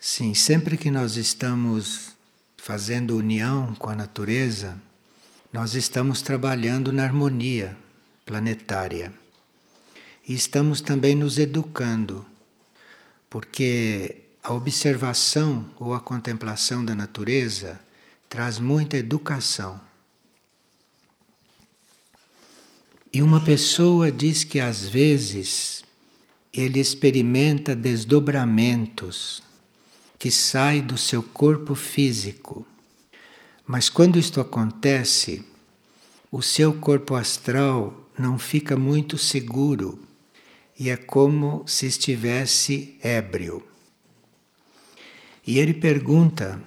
Sim, 0.00 0.34
sempre 0.34 0.76
que 0.76 0.90
nós 0.90 1.16
estamos 1.16 2.16
fazendo 2.56 3.16
união 3.16 3.72
com 3.76 3.88
a 3.88 3.94
natureza, 3.94 4.76
nós 5.52 5.76
estamos 5.76 6.20
trabalhando 6.20 6.92
na 6.92 7.04
harmonia 7.04 7.76
planetária. 8.26 9.12
E 10.26 10.34
estamos 10.34 10.80
também 10.80 11.14
nos 11.14 11.38
educando, 11.38 12.26
porque 13.30 14.24
a 14.42 14.52
observação 14.52 15.70
ou 15.78 15.94
a 15.94 16.00
contemplação 16.00 16.84
da 16.84 16.96
natureza 16.96 17.78
traz 18.28 18.58
muita 18.58 18.96
educação. 18.96 19.87
E 23.12 23.22
uma 23.22 23.40
pessoa 23.40 24.12
diz 24.12 24.44
que 24.44 24.60
às 24.60 24.86
vezes 24.86 25.82
ele 26.52 26.78
experimenta 26.78 27.74
desdobramentos 27.74 29.42
que 30.18 30.30
saem 30.30 30.82
do 30.82 30.98
seu 30.98 31.22
corpo 31.22 31.74
físico. 31.74 32.66
Mas 33.66 33.88
quando 33.88 34.18
isto 34.18 34.40
acontece, 34.40 35.44
o 36.30 36.42
seu 36.42 36.74
corpo 36.74 37.14
astral 37.14 38.10
não 38.18 38.38
fica 38.38 38.76
muito 38.76 39.16
seguro 39.16 39.98
e 40.78 40.90
é 40.90 40.96
como 40.96 41.64
se 41.66 41.86
estivesse 41.86 42.98
ébrio. 43.02 43.62
E 45.46 45.58
ele 45.58 45.72
pergunta 45.72 46.62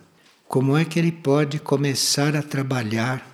como 0.47 0.75
é 0.75 0.83
que 0.83 0.97
ele 0.97 1.11
pode 1.11 1.59
começar 1.59 2.35
a 2.35 2.41
trabalhar 2.41 3.25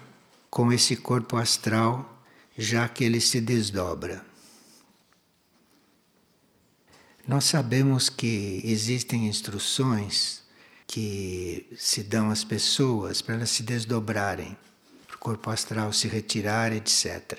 com 0.49 0.73
esse 0.73 0.95
corpo 0.95 1.37
astral, 1.37 2.16
já 2.57 2.89
que 2.89 3.03
ele 3.03 3.21
se 3.21 3.39
desdobra. 3.39 4.25
Nós 7.27 7.43
sabemos 7.43 8.09
que 8.09 8.61
existem 8.63 9.27
instruções 9.27 10.43
que 10.87 11.67
se 11.77 12.01
dão 12.01 12.31
às 12.31 12.43
pessoas 12.43 13.21
para 13.21 13.35
elas 13.35 13.49
se 13.49 13.61
desdobrarem, 13.61 14.57
para 15.05 15.15
o 15.17 15.19
corpo 15.19 15.49
astral 15.49 15.91
se 15.91 16.07
retirar, 16.07 16.71
etc. 16.71 17.37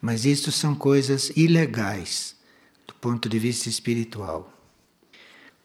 Mas 0.00 0.24
isto 0.24 0.50
são 0.50 0.74
coisas 0.74 1.30
ilegais 1.36 2.34
do 2.86 2.94
ponto 2.94 3.28
de 3.28 3.38
vista 3.38 3.68
espiritual. 3.68 4.52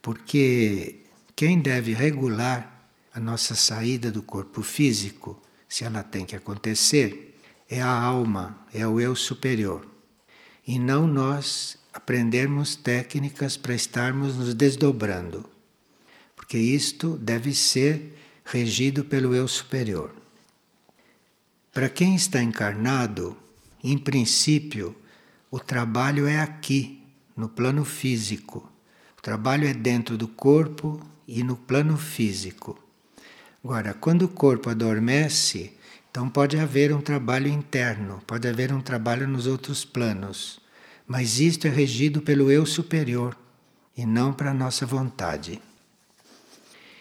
Porque 0.01 0.99
quem 1.35 1.61
deve 1.61 1.93
regular 1.93 2.89
a 3.13 3.19
nossa 3.19 3.55
saída 3.55 4.11
do 4.11 4.21
corpo 4.21 4.61
físico, 4.61 5.41
se 5.69 5.85
ela 5.85 6.03
tem 6.03 6.25
que 6.25 6.35
acontecer, 6.35 7.32
é 7.73 7.81
a 7.81 7.91
alma, 7.91 8.55
é 8.71 8.85
o 8.87 9.01
eu 9.01 9.15
superior. 9.15 9.83
E 10.65 10.77
não 10.77 11.07
nós 11.07 11.75
aprendermos 11.91 12.75
técnicas 12.75 13.57
para 13.57 13.73
estarmos 13.73 14.35
nos 14.35 14.53
desdobrando. 14.53 15.49
Porque 16.35 16.57
isto 16.57 17.17
deve 17.17 17.51
ser 17.51 18.15
regido 18.45 19.03
pelo 19.03 19.33
eu 19.33 19.47
superior. 19.47 20.13
Para 21.73 21.89
quem 21.89 22.15
está 22.15 22.43
encarnado, 22.43 23.35
em 23.83 23.97
princípio, 23.97 24.95
o 25.49 25.59
trabalho 25.59 26.27
é 26.27 26.39
aqui, 26.39 27.03
no 27.35 27.49
plano 27.49 27.83
físico. 27.83 28.71
O 29.17 29.21
trabalho 29.21 29.67
é 29.67 29.73
dentro 29.73 30.15
do 30.15 30.27
corpo 30.27 31.01
e 31.27 31.43
no 31.43 31.55
plano 31.55 31.97
físico. 31.97 32.77
Agora, 33.63 33.95
quando 33.95 34.23
o 34.23 34.29
corpo 34.29 34.69
adormece, 34.69 35.73
então 36.13 36.29
pode 36.29 36.59
haver 36.59 36.93
um 36.93 37.01
trabalho 37.01 37.47
interno, 37.47 38.21
pode 38.27 38.47
haver 38.47 38.71
um 38.71 38.79
trabalho 38.79 39.27
nos 39.27 39.47
outros 39.47 39.83
planos, 39.83 40.61
mas 41.07 41.39
isto 41.39 41.65
é 41.65 41.71
regido 41.71 42.21
pelo 42.21 42.51
eu 42.51 42.67
superior 42.67 43.35
e 43.97 44.05
não 44.05 44.31
para 44.31 44.51
a 44.51 44.53
nossa 44.53 44.85
vontade. 44.85 45.59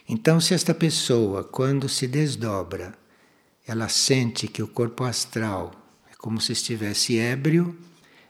Então, 0.09 0.41
se 0.41 0.55
esta 0.55 0.73
pessoa, 0.73 1.45
quando 1.45 1.91
se 1.91 2.07
desdobra, 2.07 2.95
ela 3.67 3.87
sente 3.87 4.49
que 4.49 4.63
o 4.63 4.67
corpo 4.67 5.05
astral 5.05 5.73
como 6.17 6.41
se 6.41 6.53
estivesse 6.53 7.19
ébrio, 7.19 7.79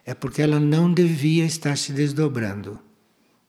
é 0.05 0.15
porque 0.15 0.43
ela 0.43 0.59
não 0.59 0.93
devia 0.93 1.45
estar 1.45 1.79
se 1.79 1.93
desdobrando. 1.93 2.77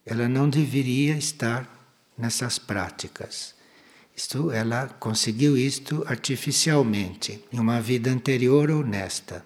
Ela 0.06 0.30
não 0.30 0.48
deveria 0.48 1.18
estar 1.18 1.68
nessas 2.16 2.60
práticas. 2.60 3.56
Isto, 4.16 4.52
ela 4.52 4.88
conseguiu 5.00 5.58
isto 5.58 6.04
artificialmente, 6.08 7.44
em 7.52 7.60
uma 7.60 7.82
vida 7.82 8.12
anterior 8.12 8.70
ou 8.70 8.84
nesta. 8.84 9.46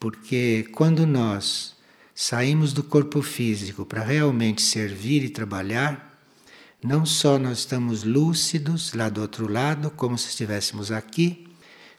Porque 0.00 0.68
quando 0.72 1.06
nós 1.06 1.76
saímos 2.14 2.72
do 2.72 2.82
corpo 2.82 3.22
físico 3.22 3.86
para 3.86 4.02
realmente 4.02 4.62
servir 4.62 5.24
e 5.24 5.30
trabalhar, 5.30 6.18
não 6.82 7.06
só 7.06 7.38
nós 7.38 7.58
estamos 7.58 8.04
lúcidos 8.04 8.92
lá 8.94 9.08
do 9.08 9.20
outro 9.20 9.50
lado, 9.50 9.90
como 9.90 10.18
se 10.18 10.28
estivéssemos 10.28 10.90
aqui, 10.90 11.48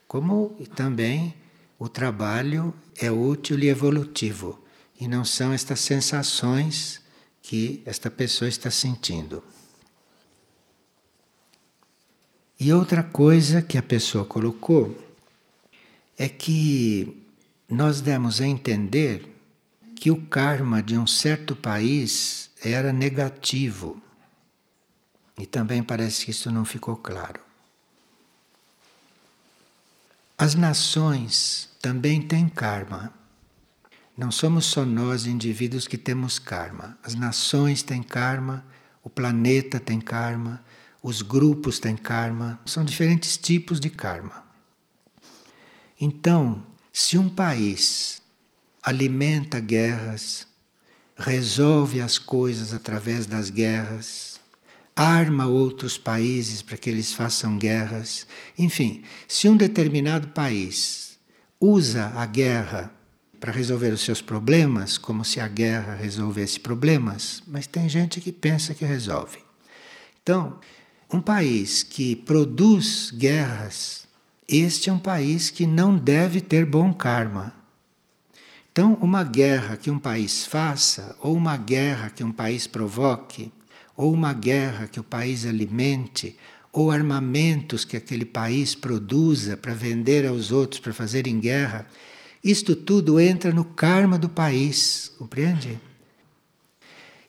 como 0.07 0.57
também 0.75 1.33
o 1.77 1.87
trabalho 1.87 2.73
é 2.97 3.09
útil 3.09 3.59
e 3.59 3.69
evolutivo 3.69 4.59
e 4.99 5.07
não 5.07 5.23
são 5.23 5.53
estas 5.53 5.79
sensações 5.79 6.99
que 7.41 7.81
esta 7.85 8.11
pessoa 8.11 8.49
está 8.49 8.69
sentindo. 8.69 9.41
E 12.59 12.73
outra 12.73 13.01
coisa 13.01 13.61
que 13.61 13.77
a 13.77 13.81
pessoa 13.81 14.25
colocou 14.25 14.97
é 16.17 16.27
que 16.27 17.25
nós 17.69 18.01
demos 18.01 18.41
a 18.41 18.45
entender 18.45 19.33
que 19.95 20.11
o 20.11 20.21
karma 20.27 20.83
de 20.83 20.97
um 20.97 21.07
certo 21.07 21.55
país 21.55 22.49
era 22.61 22.91
negativo. 22.91 24.01
E 25.37 25.45
também 25.45 25.81
parece 25.81 26.25
que 26.25 26.31
isso 26.31 26.51
não 26.51 26.65
ficou 26.65 26.97
claro. 26.97 27.39
As 30.37 30.53
nações 30.53 31.69
também 31.81 32.21
têm 32.21 32.49
karma. 32.49 33.13
Não 34.17 34.31
somos 34.31 34.65
só 34.65 34.83
nós, 34.83 35.25
indivíduos, 35.25 35.87
que 35.87 35.97
temos 35.97 36.39
karma. 36.39 36.97
As 37.01 37.15
nações 37.15 37.81
têm 37.81 38.03
karma, 38.03 38.65
o 39.01 39.09
planeta 39.09 39.79
tem 39.79 40.01
karma, 40.01 40.61
os 41.01 41.21
grupos 41.21 41.79
têm 41.79 41.95
karma. 41.95 42.59
São 42.65 42.83
diferentes 42.83 43.37
tipos 43.37 43.79
de 43.79 43.89
karma. 43.89 44.43
Então, 45.99 46.63
se 46.91 47.17
um 47.17 47.29
país 47.29 48.21
alimenta 48.81 49.59
guerras, 49.59 50.47
resolve 51.17 52.01
as 52.01 52.17
coisas 52.17 52.73
através 52.73 53.25
das 53.25 53.49
guerras, 53.49 54.39
arma 54.95 55.45
outros 55.45 55.97
países 55.97 56.61
para 56.61 56.77
que 56.77 56.89
eles 56.89 57.13
façam 57.13 57.57
guerras. 57.57 58.25
Enfim, 58.57 59.03
se 59.27 59.47
um 59.47 59.55
determinado 59.55 60.29
país 60.29 61.17
usa 61.59 62.07
a 62.15 62.25
guerra 62.25 62.93
para 63.39 63.51
resolver 63.51 63.93
os 63.93 64.01
seus 64.01 64.21
problemas, 64.21 64.97
como 64.97 65.23
se 65.23 65.39
a 65.39 65.47
guerra 65.47 65.95
resolvesse 65.95 66.59
problemas, 66.59 67.41
mas 67.47 67.67
tem 67.67 67.87
gente 67.87 68.19
que 68.19 68.31
pensa 68.31 68.73
que 68.73 68.83
resolve. 68.83 69.39
Então, 70.21 70.59
Um 71.11 71.19
país 71.19 71.81
que 71.81 72.15
produz 72.15 73.09
guerras, 73.09 74.07
este 74.47 74.91
é 74.91 74.93
um 74.93 74.99
país 74.99 75.49
que 75.49 75.65
não 75.65 75.97
deve 75.97 76.39
ter 76.39 76.67
bom 76.67 76.93
karma. 76.93 77.51
Então, 78.71 78.93
uma 79.01 79.23
guerra 79.23 79.75
que 79.75 79.89
um 79.89 79.97
país 79.97 80.45
faça, 80.45 81.17
ou 81.19 81.35
uma 81.35 81.57
guerra 81.57 82.11
que 82.11 82.23
um 82.23 82.31
país 82.31 82.67
provoque, 82.67 83.51
ou 83.97 84.13
uma 84.13 84.33
guerra 84.33 84.87
que 84.87 84.99
o 84.99 85.03
país 85.03 85.47
alimente, 85.47 86.37
ou 86.71 86.91
armamentos 86.91 87.83
que 87.83 87.97
aquele 87.97 88.23
país 88.23 88.75
produza 88.75 89.57
para 89.57 89.73
vender 89.73 90.27
aos 90.27 90.51
outros, 90.51 90.79
para 90.79 90.93
fazerem 90.93 91.39
guerra, 91.39 91.87
isto 92.43 92.75
tudo 92.75 93.19
entra 93.19 93.51
no 93.51 93.65
karma 93.65 94.19
do 94.19 94.29
país, 94.29 95.11
compreende? 95.17 95.79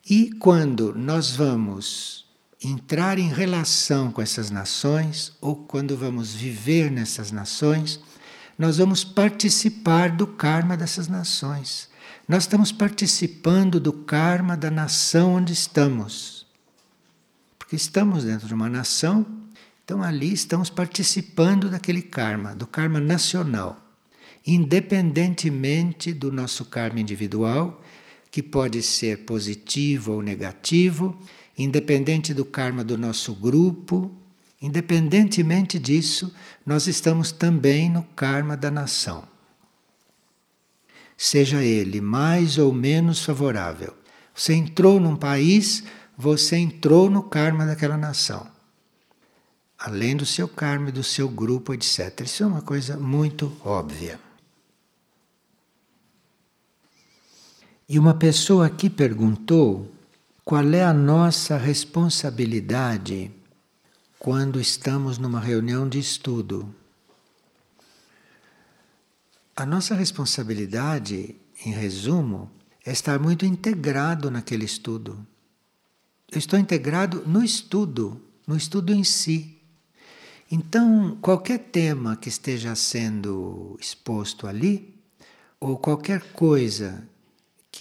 E 0.08 0.32
quando 0.38 0.94
nós 0.94 1.30
vamos 1.30 2.29
entrar 2.62 3.18
em 3.18 3.28
relação 3.28 4.12
com 4.12 4.20
essas 4.20 4.50
nações, 4.50 5.32
ou 5.40 5.56
quando 5.56 5.96
vamos 5.96 6.34
viver 6.34 6.90
nessas 6.90 7.32
nações, 7.32 8.00
nós 8.58 8.76
vamos 8.76 9.02
participar 9.02 10.10
do 10.10 10.26
karma 10.26 10.76
dessas 10.76 11.08
nações. 11.08 11.88
Nós 12.28 12.42
estamos 12.42 12.70
participando 12.70 13.80
do 13.80 13.92
karma 13.92 14.56
da 14.56 14.70
nação 14.70 15.36
onde 15.36 15.52
estamos. 15.54 16.46
Porque 17.58 17.74
estamos 17.74 18.24
dentro 18.24 18.46
de 18.46 18.52
uma 18.52 18.68
nação, 18.68 19.26
então 19.84 20.02
ali 20.02 20.32
estamos 20.32 20.68
participando 20.68 21.70
daquele 21.70 22.02
karma, 22.02 22.54
do 22.54 22.66
karma 22.66 23.00
nacional, 23.00 23.78
independentemente 24.46 26.12
do 26.12 26.30
nosso 26.30 26.66
karma 26.66 27.00
individual, 27.00 27.82
que 28.30 28.42
pode 28.42 28.82
ser 28.82 29.24
positivo 29.24 30.12
ou 30.12 30.22
negativo, 30.22 31.18
independente 31.62 32.32
do 32.34 32.44
karma 32.44 32.82
do 32.82 32.96
nosso 32.96 33.34
grupo, 33.34 34.14
Independentemente 34.60 35.78
disso, 35.78 36.34
nós 36.66 36.86
estamos 36.86 37.32
também 37.32 37.88
no 37.88 38.02
karma 38.02 38.56
da 38.56 38.70
nação. 38.70 39.26
Seja 41.16 41.62
ele 41.62 42.00
mais 42.00 42.58
ou 42.58 42.72
menos 42.72 43.24
favorável. 43.24 43.94
Você 44.34 44.52
entrou 44.52 45.00
num 45.00 45.16
país, 45.16 45.82
você 46.16 46.56
entrou 46.56 47.08
no 47.08 47.22
karma 47.22 47.64
daquela 47.64 47.96
nação. 47.96 48.46
Além 49.78 50.14
do 50.14 50.26
seu 50.26 50.46
karma 50.46 50.92
do 50.92 51.02
seu 51.02 51.26
grupo, 51.26 51.72
etc. 51.72 52.20
Isso 52.20 52.42
é 52.42 52.46
uma 52.46 52.60
coisa 52.60 52.98
muito 52.98 53.50
óbvia. 53.64 54.20
E 57.88 57.98
uma 57.98 58.14
pessoa 58.14 58.66
aqui 58.66 58.90
perguntou 58.90 59.90
qual 60.50 60.68
é 60.74 60.82
a 60.82 60.92
nossa 60.92 61.56
responsabilidade 61.56 63.30
quando 64.18 64.60
estamos 64.60 65.16
numa 65.16 65.38
reunião 65.38 65.88
de 65.88 66.00
estudo. 66.00 66.74
A 69.54 69.64
nossa 69.64 69.94
responsabilidade, 69.94 71.36
em 71.64 71.70
resumo, 71.70 72.50
é 72.84 72.90
estar 72.90 73.20
muito 73.20 73.46
integrado 73.46 74.28
naquele 74.28 74.64
estudo. 74.64 75.24
Eu 76.32 76.38
estou 76.38 76.58
integrado 76.58 77.22
no 77.28 77.44
estudo, 77.44 78.20
no 78.44 78.56
estudo 78.56 78.92
em 78.92 79.04
si. 79.04 79.56
Então, 80.50 81.16
qualquer 81.22 81.58
tema 81.58 82.16
que 82.16 82.28
esteja 82.28 82.74
sendo 82.74 83.78
exposto 83.80 84.48
ali, 84.48 85.00
ou 85.60 85.78
qualquer 85.78 86.32
coisa 86.32 87.08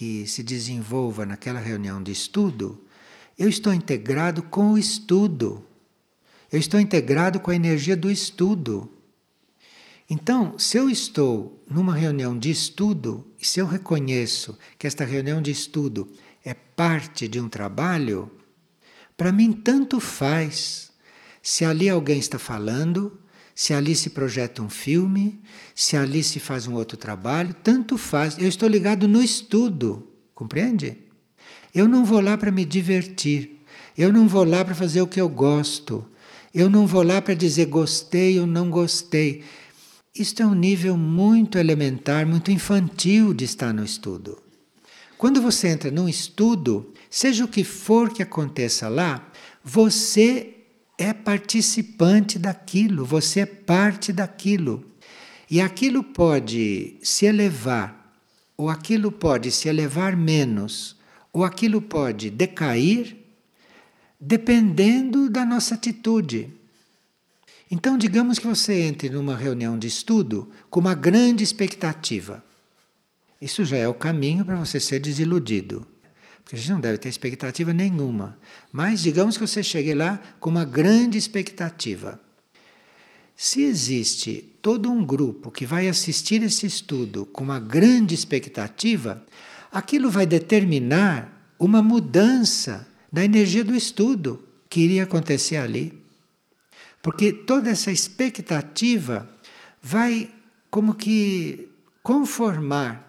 que 0.00 0.26
se 0.26 0.42
desenvolva 0.42 1.26
naquela 1.26 1.60
reunião 1.60 2.02
de 2.02 2.10
estudo, 2.10 2.82
eu 3.38 3.50
estou 3.50 3.70
integrado 3.70 4.42
com 4.42 4.72
o 4.72 4.78
estudo. 4.78 5.62
Eu 6.50 6.58
estou 6.58 6.80
integrado 6.80 7.38
com 7.38 7.50
a 7.50 7.54
energia 7.54 7.94
do 7.94 8.10
estudo. 8.10 8.90
Então, 10.08 10.58
se 10.58 10.78
eu 10.78 10.88
estou 10.88 11.62
numa 11.70 11.94
reunião 11.94 12.38
de 12.38 12.50
estudo, 12.50 13.26
e 13.38 13.46
se 13.46 13.60
eu 13.60 13.66
reconheço 13.66 14.56
que 14.78 14.86
esta 14.86 15.04
reunião 15.04 15.42
de 15.42 15.50
estudo 15.50 16.10
é 16.42 16.54
parte 16.54 17.28
de 17.28 17.38
um 17.38 17.46
trabalho, 17.46 18.30
para 19.18 19.30
mim 19.30 19.52
tanto 19.52 20.00
faz 20.00 20.92
se 21.42 21.62
ali 21.62 21.90
alguém 21.90 22.18
está 22.18 22.38
falando, 22.38 23.19
se 23.60 23.74
ali 23.74 23.94
se 23.94 24.08
projeta 24.08 24.62
um 24.62 24.70
filme, 24.70 25.38
se 25.74 25.94
ali 25.94 26.24
se 26.24 26.40
faz 26.40 26.66
um 26.66 26.72
outro 26.72 26.96
trabalho, 26.96 27.54
tanto 27.62 27.98
faz. 27.98 28.38
Eu 28.38 28.48
estou 28.48 28.66
ligado 28.66 29.06
no 29.06 29.22
estudo, 29.22 30.08
compreende? 30.34 30.96
Eu 31.74 31.86
não 31.86 32.02
vou 32.02 32.22
lá 32.22 32.38
para 32.38 32.50
me 32.50 32.64
divertir, 32.64 33.60
eu 33.98 34.10
não 34.10 34.26
vou 34.26 34.44
lá 34.44 34.64
para 34.64 34.74
fazer 34.74 35.02
o 35.02 35.06
que 35.06 35.20
eu 35.20 35.28
gosto, 35.28 36.06
eu 36.54 36.70
não 36.70 36.86
vou 36.86 37.02
lá 37.02 37.20
para 37.20 37.34
dizer 37.34 37.66
gostei 37.66 38.40
ou 38.40 38.46
não 38.46 38.70
gostei. 38.70 39.44
Isto 40.14 40.42
é 40.42 40.46
um 40.46 40.54
nível 40.54 40.96
muito 40.96 41.58
elementar, 41.58 42.26
muito 42.26 42.50
infantil 42.50 43.34
de 43.34 43.44
estar 43.44 43.74
no 43.74 43.84
estudo. 43.84 44.38
Quando 45.18 45.42
você 45.42 45.68
entra 45.68 45.90
num 45.90 46.08
estudo, 46.08 46.94
seja 47.10 47.44
o 47.44 47.48
que 47.48 47.62
for 47.62 48.10
que 48.10 48.22
aconteça 48.22 48.88
lá, 48.88 49.30
você 49.62 50.59
é 51.00 51.14
participante 51.14 52.38
daquilo, 52.38 53.06
você 53.06 53.40
é 53.40 53.46
parte 53.46 54.12
daquilo. 54.12 54.84
E 55.50 55.58
aquilo 55.58 56.04
pode 56.04 56.98
se 57.02 57.24
elevar, 57.24 58.14
ou 58.54 58.68
aquilo 58.68 59.10
pode 59.10 59.50
se 59.50 59.66
elevar 59.66 60.14
menos, 60.14 60.96
ou 61.32 61.42
aquilo 61.42 61.80
pode 61.80 62.28
decair 62.28 63.16
dependendo 64.20 65.30
da 65.30 65.46
nossa 65.46 65.74
atitude. 65.74 66.52
Então, 67.70 67.96
digamos 67.96 68.38
que 68.38 68.46
você 68.46 68.82
entre 68.82 69.08
numa 69.08 69.34
reunião 69.34 69.78
de 69.78 69.86
estudo 69.86 70.50
com 70.68 70.80
uma 70.80 70.94
grande 70.94 71.42
expectativa. 71.42 72.44
Isso 73.40 73.64
já 73.64 73.78
é 73.78 73.88
o 73.88 73.94
caminho 73.94 74.44
para 74.44 74.56
você 74.56 74.78
ser 74.78 74.98
desiludido. 74.98 75.86
Porque 76.50 76.58
a 76.58 76.62
gente 76.62 76.72
não 76.72 76.80
deve 76.80 76.98
ter 76.98 77.08
expectativa 77.08 77.72
nenhuma. 77.72 78.36
Mas 78.72 79.00
digamos 79.00 79.38
que 79.38 79.46
você 79.46 79.62
chegue 79.62 79.94
lá 79.94 80.20
com 80.40 80.50
uma 80.50 80.64
grande 80.64 81.16
expectativa. 81.16 82.20
Se 83.36 83.62
existe 83.62 84.52
todo 84.60 84.90
um 84.90 85.04
grupo 85.04 85.52
que 85.52 85.64
vai 85.64 85.86
assistir 85.86 86.42
esse 86.42 86.66
estudo 86.66 87.24
com 87.24 87.44
uma 87.44 87.60
grande 87.60 88.16
expectativa, 88.16 89.24
aquilo 89.70 90.10
vai 90.10 90.26
determinar 90.26 91.54
uma 91.56 91.80
mudança 91.80 92.84
da 93.12 93.24
energia 93.24 93.62
do 93.62 93.76
estudo 93.76 94.44
que 94.68 94.80
iria 94.80 95.04
acontecer 95.04 95.56
ali. 95.56 96.02
Porque 97.00 97.32
toda 97.32 97.70
essa 97.70 97.92
expectativa 97.92 99.30
vai 99.80 100.28
como 100.68 100.94
que 100.94 101.68
conformar 102.02 103.08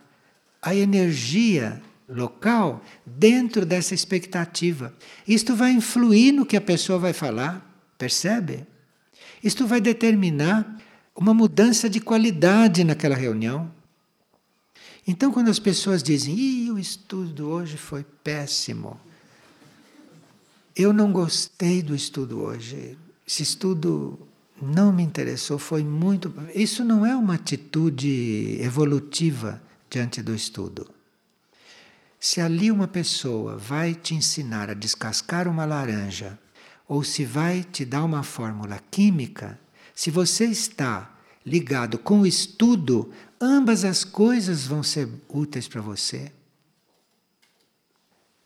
a 0.61 0.75
energia 0.75 1.81
local 2.13 2.83
dentro 3.05 3.65
dessa 3.65 3.93
expectativa. 3.93 4.93
Isto 5.27 5.55
vai 5.55 5.71
influir 5.71 6.31
no 6.31 6.45
que 6.45 6.57
a 6.57 6.61
pessoa 6.61 6.99
vai 6.99 7.13
falar, 7.13 7.65
percebe? 7.97 8.65
Isto 9.43 9.65
vai 9.65 9.81
determinar 9.81 10.77
uma 11.15 11.33
mudança 11.33 11.89
de 11.89 11.99
qualidade 11.99 12.83
naquela 12.83 13.15
reunião. 13.15 13.71
Então, 15.07 15.31
quando 15.31 15.49
as 15.49 15.59
pessoas 15.59 16.03
dizem, 16.03 16.37
Ih, 16.37 16.71
o 16.71 16.77
estudo 16.77 17.49
hoje 17.49 17.77
foi 17.77 18.03
péssimo, 18.23 18.99
eu 20.75 20.93
não 20.93 21.11
gostei 21.11 21.81
do 21.81 21.95
estudo 21.95 22.41
hoje. 22.41 22.97
Esse 23.27 23.43
estudo 23.43 24.19
não 24.61 24.93
me 24.93 25.03
interessou, 25.03 25.57
foi 25.57 25.83
muito. 25.83 26.33
Isso 26.53 26.83
não 26.85 27.05
é 27.05 27.15
uma 27.15 27.35
atitude 27.35 28.57
evolutiva 28.61 29.61
diante 29.89 30.21
do 30.21 30.33
estudo. 30.33 30.87
Se 32.23 32.39
ali 32.39 32.71
uma 32.71 32.87
pessoa 32.87 33.57
vai 33.57 33.95
te 33.95 34.13
ensinar 34.13 34.69
a 34.69 34.75
descascar 34.75 35.47
uma 35.47 35.65
laranja, 35.65 36.37
ou 36.87 37.03
se 37.03 37.25
vai 37.25 37.63
te 37.63 37.83
dar 37.83 38.03
uma 38.03 38.21
fórmula 38.21 38.79
química, 38.91 39.59
se 39.95 40.11
você 40.11 40.45
está 40.45 41.17
ligado 41.43 41.97
com 41.97 42.21
o 42.21 42.27
estudo, 42.27 43.11
ambas 43.39 43.83
as 43.83 44.03
coisas 44.03 44.67
vão 44.67 44.83
ser 44.83 45.09
úteis 45.27 45.67
para 45.67 45.81
você. 45.81 46.31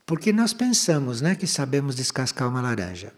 Porque 0.06 0.32
nós 0.32 0.54
pensamos 0.54 1.20
né, 1.20 1.36
que 1.36 1.46
sabemos 1.46 1.98
descascar 1.98 2.48
uma 2.48 2.62
laranja. 2.62 3.12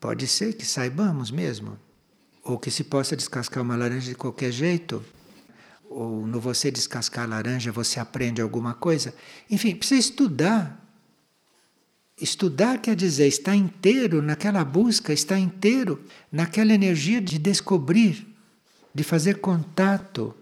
Pode 0.00 0.26
ser 0.26 0.54
que 0.54 0.64
saibamos 0.64 1.30
mesmo. 1.30 1.78
Ou 2.42 2.58
que 2.58 2.70
se 2.70 2.82
possa 2.82 3.14
descascar 3.14 3.62
uma 3.62 3.76
laranja 3.76 4.08
de 4.08 4.14
qualquer 4.14 4.52
jeito. 4.52 5.04
Ou 5.88 6.26
no 6.26 6.40
você 6.40 6.70
descascar 6.70 7.28
laranja 7.28 7.72
você 7.72 7.98
aprende 7.98 8.40
alguma 8.40 8.74
coisa. 8.74 9.14
Enfim, 9.50 9.74
precisa 9.74 10.00
estudar. 10.00 10.84
Estudar 12.20 12.78
quer 12.78 12.96
dizer 12.96 13.28
estar 13.28 13.54
inteiro 13.54 14.20
naquela 14.20 14.64
busca, 14.64 15.12
estar 15.12 15.38
inteiro 15.38 16.04
naquela 16.30 16.72
energia 16.72 17.20
de 17.20 17.38
descobrir, 17.38 18.26
de 18.94 19.04
fazer 19.04 19.38
contato 19.38 20.34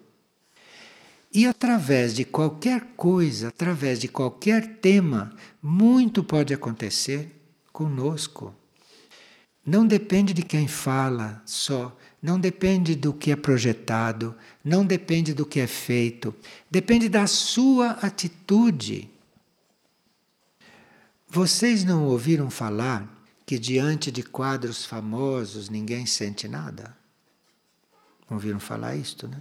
e 1.37 1.47
através 1.47 2.15
de 2.15 2.25
qualquer 2.25 2.83
coisa, 2.97 3.49
através 3.49 4.01
de 4.01 4.09
qualquer 4.09 4.79
tema, 4.79 5.35
muito 5.63 6.25
pode 6.25 6.55
acontecer 6.55 7.31
conosco. 7.71 8.55
não 9.63 9.87
depende 9.87 10.33
de 10.33 10.43
quem 10.43 10.67
fala 10.67 11.43
só, 11.45 11.95
não 12.23 12.41
depende 12.41 12.95
do 12.95 13.13
que 13.13 13.33
é 13.33 13.37
projetado, 13.37 14.35
não 14.67 14.85
depende 14.85 15.33
do 15.33 15.47
que 15.47 15.61
é 15.61 15.67
feito, 15.69 16.35
depende 16.69 17.09
da 17.09 17.29
sua 17.29 17.91
atitude. 18.03 19.09
Vocês 21.29 21.85
não 21.85 22.07
ouviram 22.07 22.51
falar 22.51 23.09
que 23.47 23.61
diante 23.61 24.11
de 24.11 24.25
quadros 24.25 24.85
famosos 24.85 25.69
ninguém 25.69 26.05
sente 26.05 26.49
nada? 26.49 26.97
Não 28.29 28.39
ouviram 28.39 28.59
falar 28.59 28.97
isto, 28.97 29.29
né? 29.29 29.41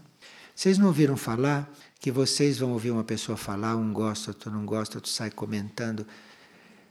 Vocês 0.53 0.77
não 0.77 0.85
ouviram 0.85 1.17
falar 1.17 1.73
que 1.99 2.11
vocês 2.11 2.59
vão 2.59 2.73
ouvir 2.73 2.91
uma 2.91 3.03
pessoa 3.03 3.35
falar, 3.35 3.75
um 3.75 3.91
gosta, 3.91 4.29
outro 4.29 4.51
não 4.51 4.63
gosta, 4.63 4.99
outro 4.99 5.09
sai 5.09 5.31
comentando. 5.31 6.05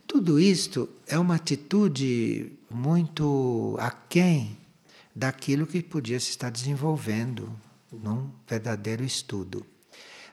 Tudo 0.09 0.41
isto 0.41 0.89
é 1.07 1.17
uma 1.17 1.37
atitude 1.37 2.51
muito 2.69 3.77
aquém 3.79 4.59
daquilo 5.15 5.69
que 5.69 5.81
podia 5.81 6.19
se 6.19 6.31
estar 6.31 6.51
desenvolvendo 6.51 7.49
num 8.03 8.31
verdadeiro 8.47 9.05
estudo. 9.05 9.65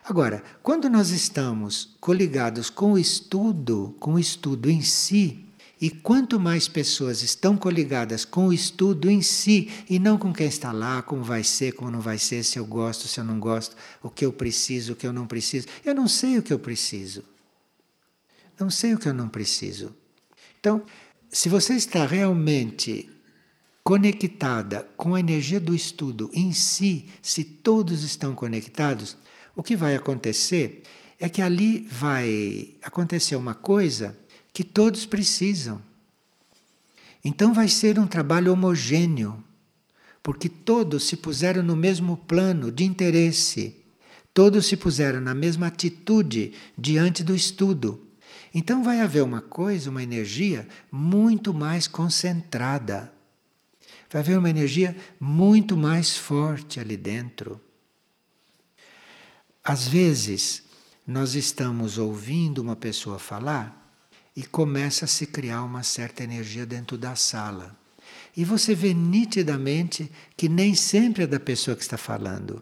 Agora, 0.03 0.43
quando 0.63 0.89
nós 0.89 1.09
estamos 1.09 1.95
coligados 1.99 2.69
com 2.69 2.93
o 2.93 2.97
estudo, 2.97 3.95
com 3.99 4.13
o 4.13 4.19
estudo 4.19 4.69
em 4.69 4.81
si, 4.81 5.45
e 5.79 5.89
quanto 5.89 6.39
mais 6.39 6.67
pessoas 6.67 7.23
estão 7.23 7.57
coligadas 7.57 8.23
com 8.23 8.47
o 8.47 8.53
estudo 8.53 9.09
em 9.09 9.19
si 9.21 9.67
e 9.89 9.97
não 9.97 10.15
com 10.15 10.31
quem 10.31 10.47
está 10.47 10.71
lá, 10.71 11.01
como 11.01 11.23
vai 11.23 11.43
ser, 11.43 11.71
como 11.71 11.89
não 11.89 11.99
vai 11.99 12.19
ser, 12.19 12.43
se 12.43 12.59
eu 12.59 12.65
gosto, 12.65 13.07
se 13.07 13.19
eu 13.19 13.23
não 13.23 13.39
gosto, 13.39 13.75
o 14.03 14.09
que 14.09 14.23
eu 14.23 14.31
preciso, 14.31 14.93
o 14.93 14.95
que 14.95 15.07
eu 15.07 15.13
não 15.13 15.25
preciso. 15.25 15.67
Eu 15.83 15.95
não 15.95 16.07
sei 16.07 16.37
o 16.37 16.43
que 16.43 16.53
eu 16.53 16.59
preciso. 16.59 17.23
Não 18.59 18.69
sei 18.69 18.93
o 18.93 18.99
que 18.99 19.09
eu 19.09 19.13
não 19.13 19.27
preciso. 19.27 19.95
Então, 20.59 20.83
se 21.31 21.49
você 21.49 21.73
está 21.73 22.05
realmente 22.05 23.09
conectada 23.83 24.87
com 24.95 25.15
a 25.15 25.19
energia 25.19 25.59
do 25.59 25.73
estudo 25.73 26.29
em 26.33 26.53
si, 26.53 27.09
se 27.21 27.43
todos 27.43 28.03
estão 28.03 28.35
conectados, 28.35 29.17
o 29.55 29.63
que 29.63 29.75
vai 29.75 29.95
acontecer 29.95 30.83
é 31.19 31.29
que 31.29 31.41
ali 31.41 31.87
vai 31.91 32.75
acontecer 32.81 33.35
uma 33.35 33.53
coisa 33.53 34.17
que 34.53 34.63
todos 34.63 35.05
precisam. 35.05 35.81
Então 37.23 37.53
vai 37.53 37.67
ser 37.67 37.99
um 37.99 38.07
trabalho 38.07 38.51
homogêneo, 38.51 39.43
porque 40.23 40.49
todos 40.49 41.03
se 41.07 41.15
puseram 41.15 41.61
no 41.61 41.75
mesmo 41.75 42.17
plano 42.17 42.71
de 42.71 42.83
interesse, 42.83 43.75
todos 44.33 44.65
se 44.65 44.75
puseram 44.75 45.21
na 45.21 45.33
mesma 45.33 45.67
atitude 45.67 46.53
diante 46.77 47.23
do 47.23 47.35
estudo. 47.35 48.07
Então 48.53 48.83
vai 48.83 48.99
haver 48.99 49.23
uma 49.23 49.41
coisa, 49.41 49.89
uma 49.89 50.03
energia 50.03 50.67
muito 50.91 51.53
mais 51.53 51.87
concentrada. 51.87 53.11
Vai 54.11 54.21
haver 54.21 54.37
uma 54.37 54.49
energia 54.49 54.95
muito 55.17 55.77
mais 55.77 56.17
forte 56.17 56.81
ali 56.81 56.97
dentro. 56.97 57.61
Às 59.63 59.87
vezes, 59.87 60.63
nós 61.07 61.33
estamos 61.33 61.97
ouvindo 61.97 62.59
uma 62.59 62.75
pessoa 62.75 63.17
falar 63.17 63.77
e 64.35 64.43
começa 64.43 65.05
a 65.05 65.07
se 65.07 65.25
criar 65.25 65.63
uma 65.63 65.81
certa 65.81 66.23
energia 66.23 66.65
dentro 66.65 66.97
da 66.97 67.15
sala. 67.15 67.77
E 68.35 68.43
você 68.43 68.75
vê 68.75 68.93
nitidamente 68.93 70.11
que 70.35 70.49
nem 70.49 70.75
sempre 70.75 71.23
é 71.23 71.27
da 71.27 71.39
pessoa 71.39 71.77
que 71.77 71.83
está 71.83 71.97
falando. 71.97 72.61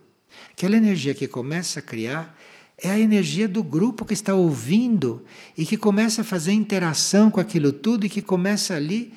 Aquela 0.51 0.77
energia 0.77 1.15
que 1.15 1.27
começa 1.27 1.79
a 1.79 1.83
criar 1.83 2.37
é 2.77 2.91
a 2.91 2.99
energia 2.99 3.47
do 3.47 3.63
grupo 3.63 4.05
que 4.05 4.13
está 4.13 4.35
ouvindo 4.35 5.25
e 5.57 5.65
que 5.65 5.77
começa 5.77 6.21
a 6.21 6.25
fazer 6.25 6.51
interação 6.51 7.31
com 7.31 7.39
aquilo 7.39 7.73
tudo 7.73 8.05
e 8.05 8.09
que 8.09 8.21
começa 8.21 8.75
ali 8.75 9.13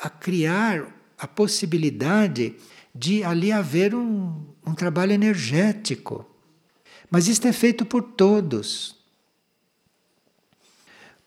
a 0.00 0.08
criar 0.08 1.01
a 1.22 1.28
possibilidade 1.28 2.56
de 2.92 3.22
ali 3.22 3.52
haver 3.52 3.94
um, 3.94 4.44
um 4.66 4.74
trabalho 4.74 5.12
energético. 5.12 6.28
Mas 7.08 7.28
isto 7.28 7.46
é 7.46 7.52
feito 7.52 7.86
por 7.86 8.02
todos. 8.02 8.96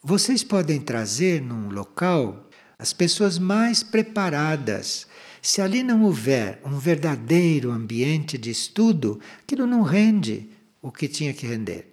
Vocês 0.03 0.43
podem 0.43 0.81
trazer 0.81 1.41
num 1.41 1.69
local 1.69 2.49
as 2.77 2.91
pessoas 2.91 3.39
mais 3.39 3.83
preparadas. 3.83 5.07
Se 5.41 5.61
ali 5.61 5.81
não 5.81 6.03
houver 6.03 6.59
um 6.65 6.77
verdadeiro 6.77 7.71
ambiente 7.71 8.37
de 8.37 8.49
estudo, 8.49 9.21
aquilo 9.43 9.65
não 9.65 9.81
rende 9.81 10.49
o 10.81 10.91
que 10.91 11.07
tinha 11.07 11.33
que 11.33 11.47
render. 11.47 11.87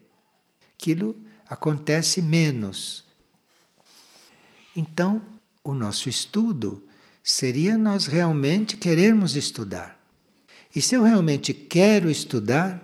Aquilo 0.74 1.14
acontece 1.48 2.20
menos. 2.20 3.05
Então, 4.74 5.22
o 5.62 5.72
nosso 5.72 6.09
estudo 6.09 6.82
seria 7.22 7.78
nós 7.78 8.06
realmente 8.06 8.76
querermos 8.76 9.36
estudar. 9.36 9.98
E 10.74 10.80
se 10.80 10.94
eu 10.94 11.02
realmente 11.02 11.52
quero 11.52 12.10
estudar, 12.10 12.82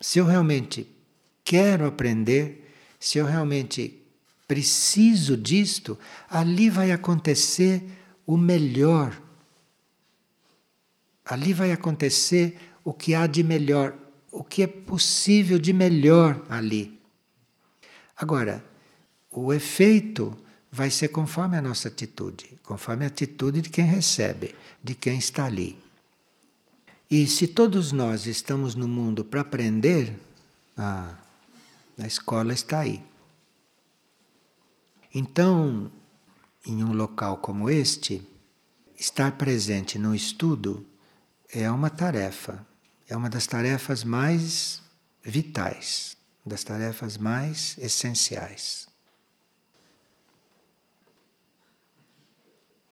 se 0.00 0.18
eu 0.18 0.24
realmente 0.24 0.88
quero 1.42 1.86
aprender, 1.86 2.72
se 2.98 3.18
eu 3.18 3.26
realmente 3.26 3.98
preciso 4.46 5.36
disto, 5.36 5.98
ali 6.28 6.68
vai 6.68 6.92
acontecer 6.92 7.82
o 8.26 8.36
melhor. 8.36 9.20
Ali 11.24 11.52
vai 11.52 11.72
acontecer 11.72 12.58
o 12.84 12.92
que 12.92 13.14
há 13.14 13.26
de 13.26 13.42
melhor, 13.42 13.96
o 14.30 14.44
que 14.44 14.62
é 14.62 14.66
possível 14.66 15.58
de 15.58 15.72
melhor 15.72 16.44
ali. 16.48 17.00
Agora, 18.16 18.64
o 19.30 19.52
efeito 19.52 20.36
vai 20.70 20.90
ser 20.90 21.08
conforme 21.08 21.56
a 21.56 21.62
nossa 21.62 21.88
atitude, 21.88 22.58
conforme 22.62 23.04
a 23.04 23.08
atitude 23.08 23.60
de 23.62 23.70
quem 23.70 23.84
recebe, 23.84 24.54
de 24.82 24.94
quem 24.94 25.18
está 25.18 25.46
ali. 25.46 25.78
E 27.10 27.26
se 27.26 27.48
todos 27.48 27.90
nós 27.90 28.26
estamos 28.26 28.74
no 28.74 28.86
mundo 28.86 29.24
para 29.24 29.40
aprender, 29.40 30.16
ah, 30.76 31.14
a 31.98 32.06
escola 32.06 32.52
está 32.52 32.80
aí. 32.80 33.02
Então, 35.12 35.90
em 36.64 36.84
um 36.84 36.92
local 36.92 37.38
como 37.38 37.68
este, 37.68 38.22
estar 38.96 39.32
presente 39.32 39.98
no 39.98 40.14
estudo 40.14 40.86
é 41.52 41.68
uma 41.68 41.90
tarefa, 41.90 42.64
é 43.08 43.16
uma 43.16 43.28
das 43.28 43.46
tarefas 43.46 44.04
mais 44.04 44.80
vitais, 45.22 46.16
das 46.46 46.62
tarefas 46.62 47.18
mais 47.18 47.76
essenciais. 47.78 48.89